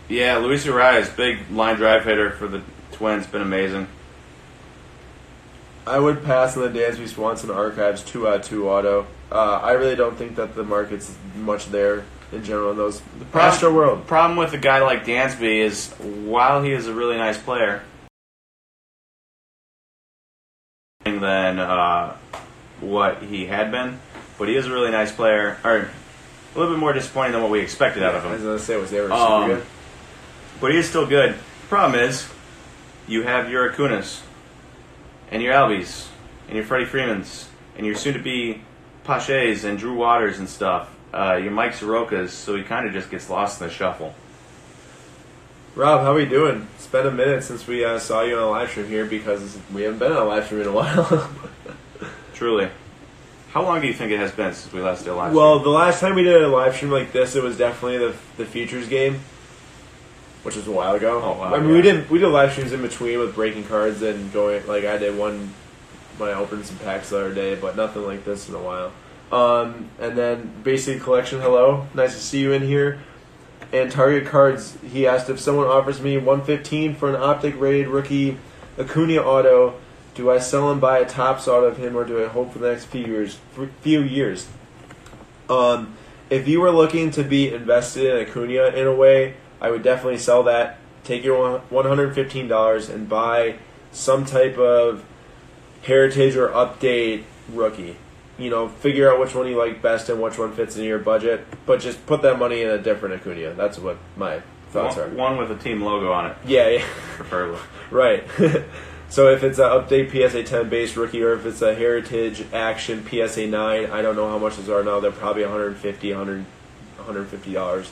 [0.08, 2.62] Yeah, Luis Urias, big line drive hitter for the
[2.92, 3.88] Twins, been amazing.
[5.90, 9.08] I would pass on the Dansby Swanson Archives 2 out 2 auto.
[9.32, 13.02] Uh, I really don't think that the market's much there in general in those.
[13.18, 14.06] The Astro World.
[14.06, 15.92] Problem with a guy like Dansby is
[16.26, 17.82] while he is a really nice player,
[21.06, 22.16] than uh,
[22.82, 24.00] what he had been,
[24.38, 27.50] but he is a really nice player, or a little bit more disappointing than what
[27.50, 28.30] we expected out of him.
[28.30, 29.66] I was to say, was they Um, super good.
[30.62, 31.36] But he is still good.
[31.68, 32.28] Problem is,
[33.08, 34.22] you have your Acunas,
[35.32, 36.08] and your Albies,
[36.48, 38.62] and your Freddie Freemans, and your soon-to-be
[39.04, 40.96] Paches and Drew Waters and stuff.
[41.14, 44.14] Uh, your Mike Sorokas, so he kind of just gets lost in the shuffle.
[45.76, 46.68] Rob, how are we doing?
[46.76, 49.58] It's been a minute since we uh, saw you on a live stream here because
[49.74, 51.32] we haven't been on a live stream in a while.
[52.34, 52.70] Truly.
[53.52, 55.60] How long do you think it has been since we last did a live well,
[55.60, 58.46] the last time we did a live stream like this, it was definitely the the
[58.46, 59.22] futures game,
[60.44, 61.22] which was a while ago.
[61.24, 61.76] Oh, wow, I mean, yeah.
[61.76, 64.98] we didn't we did live streams in between with breaking cards and going like I
[64.98, 65.54] did one
[66.18, 68.92] when I opened some packs the other day, but nothing like this in a while.
[69.32, 71.40] Um, and then basic collection.
[71.40, 73.00] Hello, nice to see you in here.
[73.72, 78.38] And Target Cards, he asked if someone offers me 115 for an optic rated rookie
[78.80, 79.76] Acuna auto,
[80.16, 82.60] do I sell and buy a Topps auto of him, or do I hope for
[82.60, 83.38] the next few years?
[83.82, 84.48] Few years.
[85.50, 85.96] Um,
[86.30, 90.18] if you were looking to be invested in Acuna in a way, I would definitely
[90.20, 90.78] sell that.
[91.04, 93.56] Take your one hundred fifteen dollars and buy
[93.92, 95.04] some type of
[95.84, 97.98] heritage or update rookie.
[98.38, 101.00] You know, figure out which one you like best and which one fits in your
[101.00, 101.46] budget.
[101.66, 103.54] But just put that money in a different Acuna.
[103.54, 104.42] That's what my
[104.72, 105.14] thoughts one, are.
[105.16, 106.86] one with a team logo on it, Yeah, yeah.
[107.16, 107.60] preferably.
[107.92, 108.24] Right.
[109.10, 113.04] so if it's an update PSA 10 base rookie or if it's a Heritage Action
[113.04, 115.00] PSA 9, I don't know how much those are now.
[115.00, 116.46] They're probably 150 100
[117.00, 117.90] $150.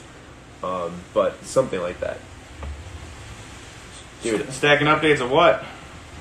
[0.62, 2.18] Um, but something like that.
[4.22, 4.52] Dude.
[4.52, 5.64] Stacking updates of what?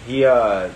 [0.06, 0.70] He uh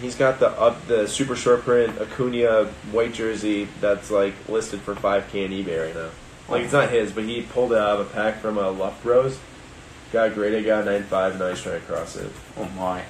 [0.00, 4.94] he's got the up the super short print Acuna white jersey that's like listed for
[4.94, 6.10] 5k on eBay right now.
[6.48, 9.02] Like it's not his, but he pulled it out of a pack from a Luft
[9.02, 9.38] Bros.
[10.12, 12.30] Got graded, got 9.5, and now he's trying to cross it.
[12.56, 13.04] Oh my.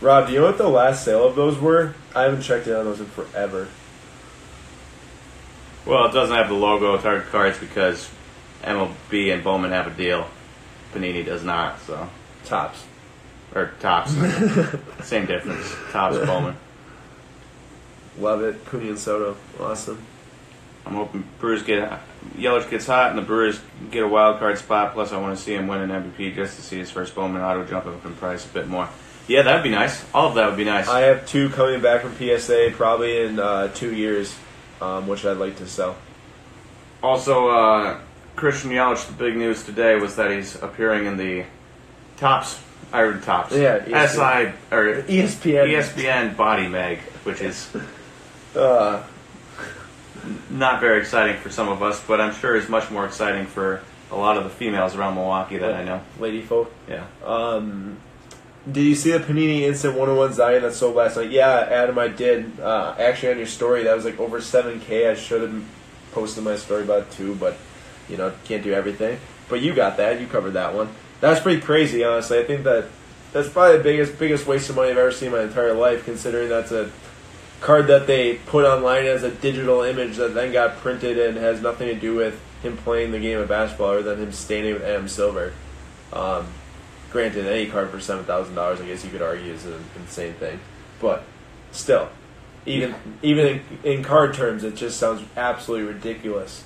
[0.00, 1.94] Rob, do you know what the last sale of those were?
[2.14, 3.66] I haven't checked in on those in forever.
[5.86, 8.10] Well, it doesn't have the logo of Target Cards because
[8.62, 10.28] MLB and Bowman have a deal.
[10.92, 12.08] Panini does not, so.
[12.44, 12.84] Topps.
[13.54, 14.10] Or Topps.
[15.04, 15.74] Same difference.
[15.92, 16.56] Topps, Bowman.
[18.18, 18.64] Love it.
[18.66, 19.36] Cooney and Soto.
[19.60, 20.02] Awesome.
[20.84, 22.00] I'm hoping Brewers get
[22.36, 23.60] Yelich gets hot and the Brewers
[23.90, 24.94] get a wild card spot.
[24.94, 27.42] Plus, I want to see him win an MVP just to see his first Bowman
[27.42, 28.88] auto jump up in price a bit more.
[29.26, 30.04] Yeah, that'd be nice.
[30.14, 30.88] All of that would be nice.
[30.88, 34.36] I have two coming back from PSA probably in uh, two years,
[34.80, 35.96] um, which I'd like to sell.
[37.02, 38.00] Also, uh,
[38.36, 39.06] Christian Yelich.
[39.06, 41.44] The big news today was that he's appearing in the
[42.16, 42.60] Tops
[42.92, 43.54] Iron Tops.
[43.54, 44.08] Yeah, ESPN.
[44.08, 45.68] SI or ESPN.
[45.68, 47.68] ESPN Body Mag, which is
[48.56, 49.02] Uh,
[50.48, 53.82] not very exciting for some of us, but I'm sure is much more exciting for
[54.10, 56.00] a lot of the females around Milwaukee that I know.
[56.18, 56.72] lady folk.
[56.88, 57.04] Yeah.
[57.24, 57.98] Um,
[58.70, 61.30] did you see the Panini Instant 101 Zion that sold last night?
[61.30, 62.58] Yeah, Adam, I did.
[62.58, 65.10] Uh, actually, on your story, that was like over 7K.
[65.10, 65.64] I should have
[66.12, 67.56] posted my story about it too, but,
[68.08, 69.20] you know, can't do everything.
[69.48, 70.20] But you got that.
[70.20, 70.88] You covered that one.
[71.20, 72.38] That's pretty crazy, honestly.
[72.40, 72.86] I think that
[73.32, 76.04] that's probably the biggest biggest waste of money I've ever seen in my entire life,
[76.04, 76.90] considering that's a
[77.60, 81.62] card that they put online as a digital image that then got printed and has
[81.62, 84.82] nothing to do with him playing the game of basketball other than him standing with
[84.82, 85.52] Adam Silver.
[86.12, 86.46] Um,
[87.10, 90.34] Granted, any card for seven thousand dollars, I guess you could argue is an insane
[90.34, 90.60] thing,
[91.00, 91.22] but
[91.72, 92.08] still,
[92.66, 96.64] even even in, in card terms, it just sounds absolutely ridiculous.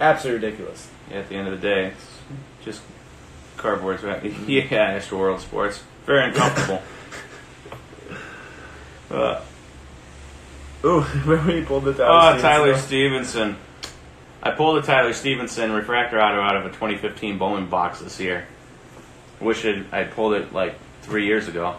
[0.00, 0.88] Absolutely ridiculous.
[1.10, 2.18] Yeah, at the end of the day, it's
[2.64, 2.82] just
[3.56, 4.02] cardboard.
[4.02, 4.24] Right?
[4.46, 5.82] yeah, Astro World Sports.
[6.06, 6.82] Very uncomfortable.
[9.10, 9.40] uh,
[10.84, 12.76] Ooh, remember when you pulled the oh, Stephenson Tyler?
[12.78, 13.56] Stephenson.
[14.42, 18.46] I pulled a Tyler Stephenson refractor auto out of a 2015 Bowman box this year.
[19.40, 21.76] Wish it, I pulled it like three years ago.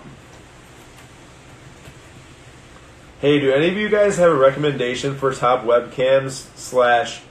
[3.22, 7.22] Hey, do any of you guys have a recommendation for top webcams slash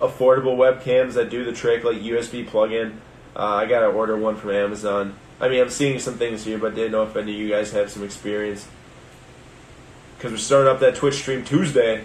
[0.00, 3.00] affordable webcams that do the trick, like USB plug-in?
[3.34, 5.16] Uh, I gotta order one from Amazon.
[5.40, 7.72] I mean, I'm seeing some things here, but didn't know if any of you guys
[7.72, 8.68] have some experience.
[10.16, 12.04] Because we're starting up that Twitch stream Tuesday.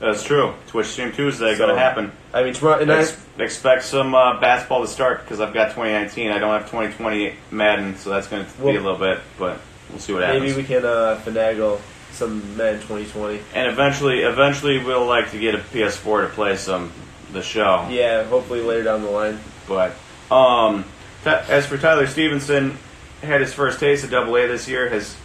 [0.00, 0.52] That's true.
[0.68, 2.12] Twitch Stream Tuesday So- gonna happen.
[2.34, 3.06] I mean, tomorrow, and I,
[3.38, 6.30] expect some uh, basketball to start because I've got 2019.
[6.30, 9.58] I don't have 2020 Madden, so that's going to be a little bit, but
[9.90, 10.42] we'll see what happens.
[10.42, 11.80] maybe we can uh, finagle
[12.12, 13.40] some Madden 2020.
[13.54, 16.92] and eventually, eventually, we'll like to get a PS4 to play some
[17.32, 17.86] the show.
[17.90, 19.38] Yeah, hopefully later down the line.
[19.66, 19.92] But
[20.30, 20.84] um,
[21.24, 22.76] Ty- as for Tyler Stephenson,
[23.22, 25.16] had his first taste of Double A this year, has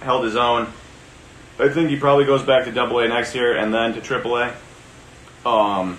[0.00, 0.72] held his own.
[1.58, 4.36] I think he probably goes back to Double A next year and then to Triple
[4.38, 4.54] A.
[5.48, 5.98] Um,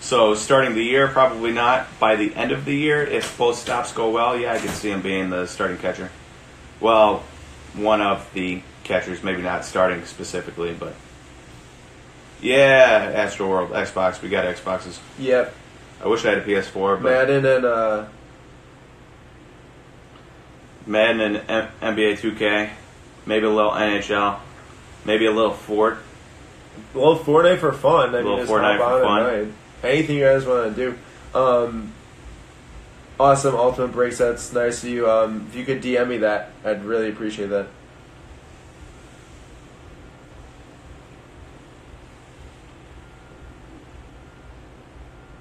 [0.00, 1.86] so starting the year, probably not.
[2.00, 4.90] By the end of the year, if both stops go well, yeah, I could see
[4.90, 6.10] him being the starting catcher.
[6.80, 7.22] Well,
[7.74, 10.94] one of the catchers, maybe not starting specifically, but
[12.40, 14.20] yeah, Astro World, Xbox.
[14.22, 14.98] We got Xboxes.
[15.18, 15.54] Yep,
[16.04, 18.04] I wish I had a PS4, but Madden and uh,
[20.86, 22.70] Madden and M- NBA 2K,
[23.26, 24.38] maybe a little NHL,
[25.04, 25.98] maybe a little Fort.
[26.94, 28.10] a little Fortnite for fun.
[28.10, 29.54] I Little mean, just Fortnite hop for fun.
[29.82, 30.92] Anything you guys want to
[31.34, 31.38] do.
[31.38, 31.92] Um,
[33.20, 34.18] awesome, Ultimate Breaks.
[34.18, 35.08] That's nice of you.
[35.10, 37.68] Um, if you could DM me that, I'd really appreciate that.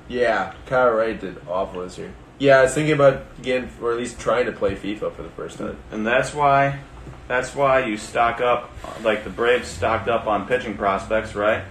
[0.08, 2.14] Yeah, Kyle Wright did awful this year.
[2.38, 5.30] Yeah, I was thinking about getting, or at least trying to play FIFA for the
[5.30, 5.78] first time.
[5.92, 6.80] And that's why,
[7.28, 11.64] that's why you stock up, like the Braves stocked up on pitching prospects, right?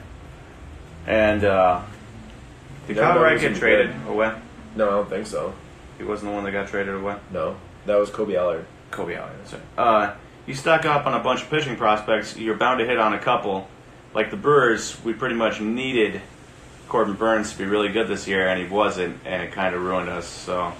[1.06, 1.82] And uh,
[2.86, 4.34] did Kyle Wright get traded away?
[4.74, 5.54] No, I don't think so.
[5.98, 7.16] He wasn't the one that got traded away.
[7.32, 7.56] No,
[7.86, 8.66] that was Kolby Allard.
[8.90, 9.38] Kolby Allard.
[9.40, 9.62] That's right.
[9.78, 10.14] Uh,
[10.46, 13.18] you stock up on a bunch of pitching prospects, you're bound to hit on a
[13.18, 13.68] couple.
[14.12, 16.20] Like the Brewers, we pretty much needed
[16.88, 19.82] Corbin Burnes to be really good this year, and he wasn't, and it kind of
[19.82, 20.26] ruined us.
[20.26, 20.72] So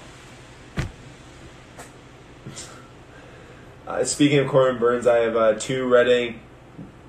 [3.86, 6.40] Uh, speaking of Corbin Burnes, I have uh, two Reading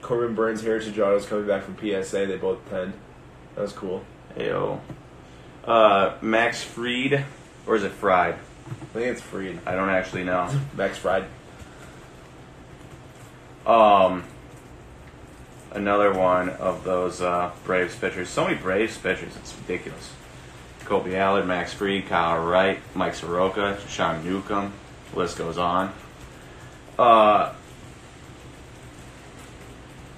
[0.02, 2.26] Corbin Burnes Heritage Autos coming back from PSA.
[2.26, 2.94] They both penned.
[3.56, 4.04] That was cool.
[4.36, 4.82] Ayo.
[5.64, 7.24] Uh, Max Fried,
[7.66, 8.36] or is it Fried?
[8.36, 9.60] I think it's Freed.
[9.66, 10.50] I don't actually know.
[10.76, 11.26] Max Fried.
[13.66, 14.26] Um,
[15.72, 18.30] another one of those uh, Braves pitchers.
[18.30, 20.12] So many Braves pitchers, it's ridiculous.
[20.82, 24.74] Kolby Allard, Max Fried, Kyle Wright, Mike Soroka, Sean Newcomb.
[25.12, 25.94] The List goes on.
[26.98, 27.54] Uh,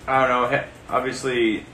[0.07, 0.63] I don't know.
[0.89, 1.65] Obviously,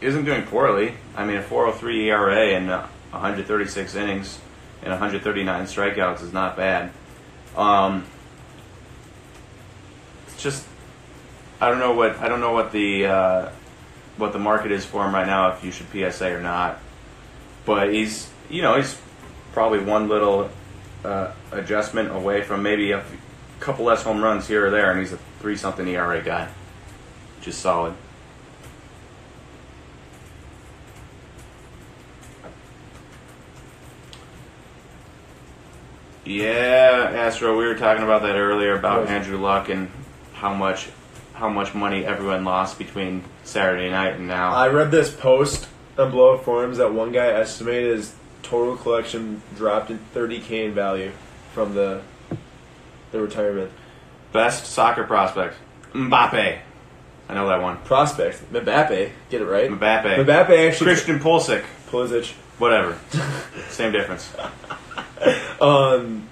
[0.00, 0.94] isn't doing poorly.
[1.16, 4.38] I mean, a 4.03 ERA and uh, 136 innings
[4.82, 6.92] and 139 strikeouts is not bad.
[7.56, 8.04] Um,
[10.26, 10.66] it's just
[11.60, 13.50] I don't know what I don't know what the uh,
[14.18, 15.52] what the market is for him right now.
[15.52, 16.78] If you should PSA or not,
[17.64, 19.00] but he's you know he's
[19.52, 20.50] probably one little
[21.04, 23.02] uh, adjustment away from maybe a
[23.60, 26.48] couple less home runs here or there, and he's a three something ERA guy,
[27.38, 27.94] which is solid.
[36.24, 39.08] Yeah, Astro, we were talking about that earlier about.
[39.08, 39.90] Andrew Luck and
[40.32, 40.88] how much
[41.34, 44.54] how much money everyone lost between Saturday night and now.
[44.54, 49.90] I read this post on Blowout Forums that one guy estimated his total collection dropped
[49.90, 51.12] in 30k in value
[51.52, 52.00] from the
[53.14, 53.70] the retirement.
[54.32, 55.56] Best soccer prospect,
[55.92, 56.58] Mbappe.
[57.28, 57.78] I know that one.
[57.78, 59.70] Prospect, Mbappe, get it right.
[59.70, 60.24] Mbappe.
[60.24, 61.64] Mbappe actually Christian Pulisic.
[61.88, 62.32] Pulisic.
[62.58, 62.98] Whatever.
[63.70, 64.32] Same difference.
[65.60, 66.28] Um,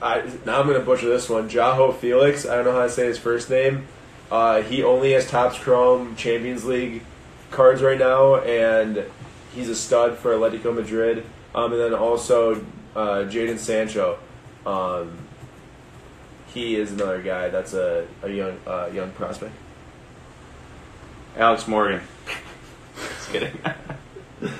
[0.00, 1.48] I now I'm gonna butcher this one.
[1.50, 2.46] Jaho Felix.
[2.46, 3.86] I don't know how to say his first name.
[4.30, 7.02] Uh, he only has Topps Chrome Champions League
[7.50, 9.04] cards right now, and
[9.54, 11.24] he's a stud for Atletico Madrid.
[11.54, 14.18] Um, and then also uh, Jadon Sancho.
[14.66, 15.27] Um,
[16.54, 19.52] he is another guy that's a, a young uh, young prospect.
[21.36, 22.00] Alex Morgan.
[22.96, 23.58] Just kidding.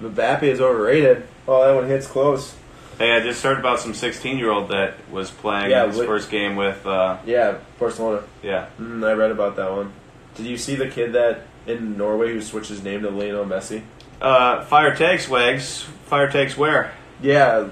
[0.00, 1.26] Mbappe is overrated.
[1.46, 2.54] Oh, that one hits close.
[2.98, 6.06] Hey, I just heard about some 16 year old that was playing Yeah, his wi-
[6.06, 8.24] first game with, uh, Yeah, Barcelona.
[8.42, 8.66] yeah.
[8.80, 9.92] Mm, I read about that one.
[10.34, 13.82] Did you see the kid that in Norway who switched his name to Lionel Messi?
[14.20, 15.82] Uh, fire takes, Wags.
[16.06, 16.92] Fire takes where?
[17.22, 17.68] Yeah,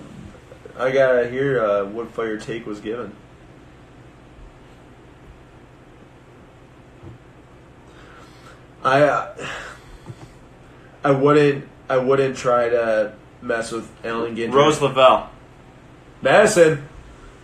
[0.79, 3.13] I gotta hear uh, what fire take was given.
[8.85, 9.49] I uh,
[11.03, 14.53] I wouldn't I wouldn't try to mess with Allen Ginter.
[14.53, 15.31] Rose Lavelle.
[16.23, 16.87] Madison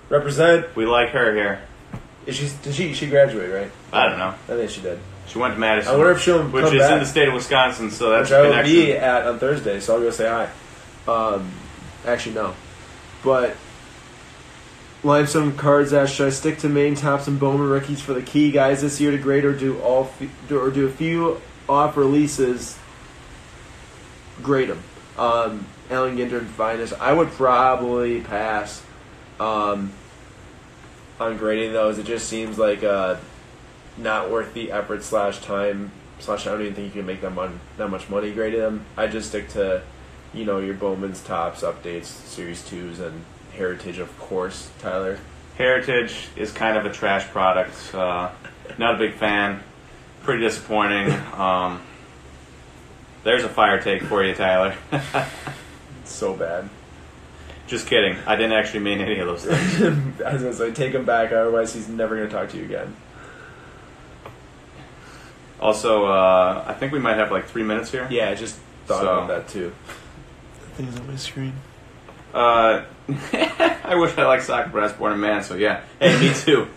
[0.09, 0.75] represent.
[0.77, 1.63] We like her here.
[2.27, 3.71] Is she did she she graduate right?
[3.93, 4.35] I don't know.
[4.49, 5.01] I think she did.
[5.27, 5.95] She went to Madison.
[5.95, 6.93] I wonder if she'll which is back.
[6.93, 9.95] in the state of Wisconsin, so that's which I will be at on Thursday, so
[9.95, 10.51] I'll go say hi.
[11.11, 11.51] Um,
[12.05, 12.55] actually, no.
[13.25, 13.57] But
[15.03, 18.51] limestone cards ask: Should I stick to main Topps and Bowman rookies for the key
[18.51, 20.13] guys this year to grade, or do all
[20.51, 22.79] or do a few off releases
[24.43, 24.83] grade them?
[25.17, 26.95] Um, Allen Ginter and Finest.
[26.95, 28.83] I would probably pass
[29.39, 29.93] um,
[31.21, 31.99] on grading those.
[31.99, 33.17] It just seems like uh,
[33.97, 36.47] not worth the effort slash time slash.
[36.47, 38.85] I don't even think you can make that mon- that much money grading them.
[38.97, 39.83] I just stick to,
[40.35, 43.25] you know, your Bowman's Topps updates, series twos, and
[43.55, 44.71] heritage, of course.
[44.81, 45.19] Tyler.
[45.59, 47.95] Heritage is kind of a trash product.
[47.95, 48.31] Uh,
[48.79, 49.63] not a big fan.
[50.23, 51.13] Pretty disappointing.
[51.35, 51.83] Um,
[53.25, 54.75] there's a fire take for you, Tyler.
[56.05, 56.69] So bad.
[57.69, 58.17] Just kidding.
[58.27, 60.21] I didn't actually mean any of those things.
[60.27, 62.95] I was gonna say take him back, otherwise he's never gonna talk to you again.
[65.61, 68.07] Also, uh, I think we might have like three minutes here.
[68.11, 68.57] Yeah, I just
[68.87, 69.73] thought So- about that too.
[70.75, 71.55] Things on my screen.
[72.33, 72.85] Uh,
[73.33, 75.83] I wish I liked soccer, but I was born a man, so yeah.
[76.01, 76.69] Hey, me too.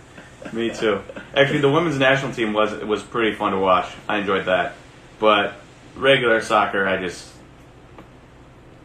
[0.52, 1.00] me too.
[1.34, 3.90] Actually, the women's national team was it was pretty fun to watch.
[4.08, 4.74] I enjoyed that,
[5.18, 5.54] but
[5.96, 7.32] regular soccer, I just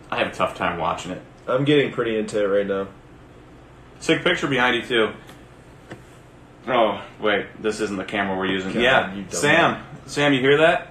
[0.10, 1.22] I have a tough time watching it.
[1.48, 2.88] I'm getting pretty into it right now.
[4.00, 5.14] Sick picture behind you too.
[6.68, 8.74] Oh wait, this isn't the camera we're using.
[8.74, 9.84] God, yeah, dumb Sam.
[10.06, 10.88] Sam, you hear that?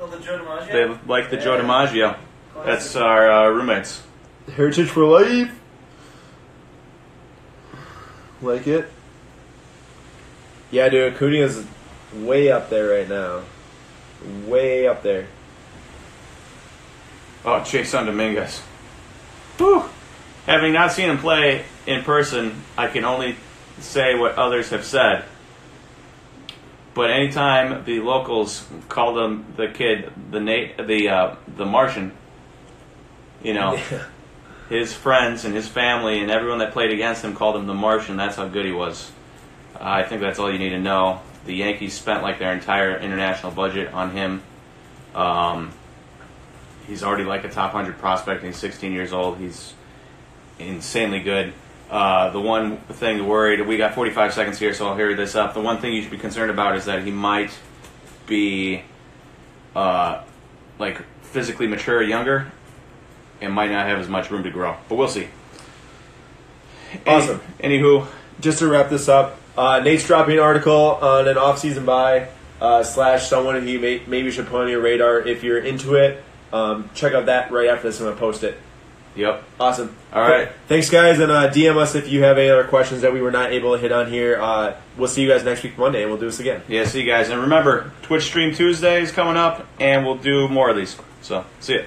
[0.00, 0.72] Oh, the Joe DiMaggio?
[0.72, 2.16] They like the Joe DiMaggio.
[2.64, 4.02] That's our uh, roommates.
[4.54, 5.50] Heritage for life.
[8.42, 8.90] Like it?
[10.70, 11.64] Yeah, dude, Acuna's
[12.14, 13.42] way up there right now.
[14.46, 15.26] Way up there.
[17.44, 18.60] Oh, Jasson Dominguez.
[19.56, 19.84] Whew.
[20.46, 23.36] Having not seen him play in person, I can only
[23.78, 25.24] say what others have said.
[26.94, 32.12] But anytime the locals called him the kid, the Nate, the uh, the Martian,
[33.42, 33.80] you know,
[34.68, 38.16] his friends and his family and everyone that played against him called him the Martian.
[38.16, 39.10] That's how good he was.
[39.74, 41.20] Uh, I think that's all you need to know.
[41.46, 44.42] The Yankees spent like their entire international budget on him.
[45.14, 45.72] Um,
[46.86, 49.38] he's already like a top 100 prospect and he's 16 years old.
[49.38, 49.74] He's
[50.58, 51.52] insanely good.
[51.90, 55.54] Uh, the one thing worried, we got 45 seconds here, so I'll hurry this up.
[55.54, 57.50] The one thing you should be concerned about is that he might
[58.26, 58.84] be
[59.74, 60.22] uh,
[60.78, 62.52] like physically mature or younger
[63.40, 64.76] and might not have as much room to grow.
[64.88, 65.28] But we'll see.
[67.06, 67.40] Any- Awesome.
[67.62, 68.06] anywho,
[68.40, 72.28] Just to wrap this up, uh, Nate's dropping an article on an off-season buy
[72.60, 76.22] uh, slash someone he may, maybe should put on your radar if you're into it.
[76.52, 78.00] Um, check out that right after this.
[78.00, 78.58] I'm gonna post it.
[79.14, 79.44] yep.
[79.60, 79.94] Awesome.
[80.12, 80.48] All right.
[80.68, 83.30] Thanks, guys, and uh, DM us if you have any other questions that we were
[83.30, 84.40] not able to hit on here.
[84.40, 86.62] Uh, we'll see you guys next week Monday, and we'll do this again.
[86.66, 87.28] Yeah, see you guys.
[87.28, 90.96] And remember, Twitch Stream Tuesday is coming up, and we'll do more of these.
[91.22, 91.82] So, see ya.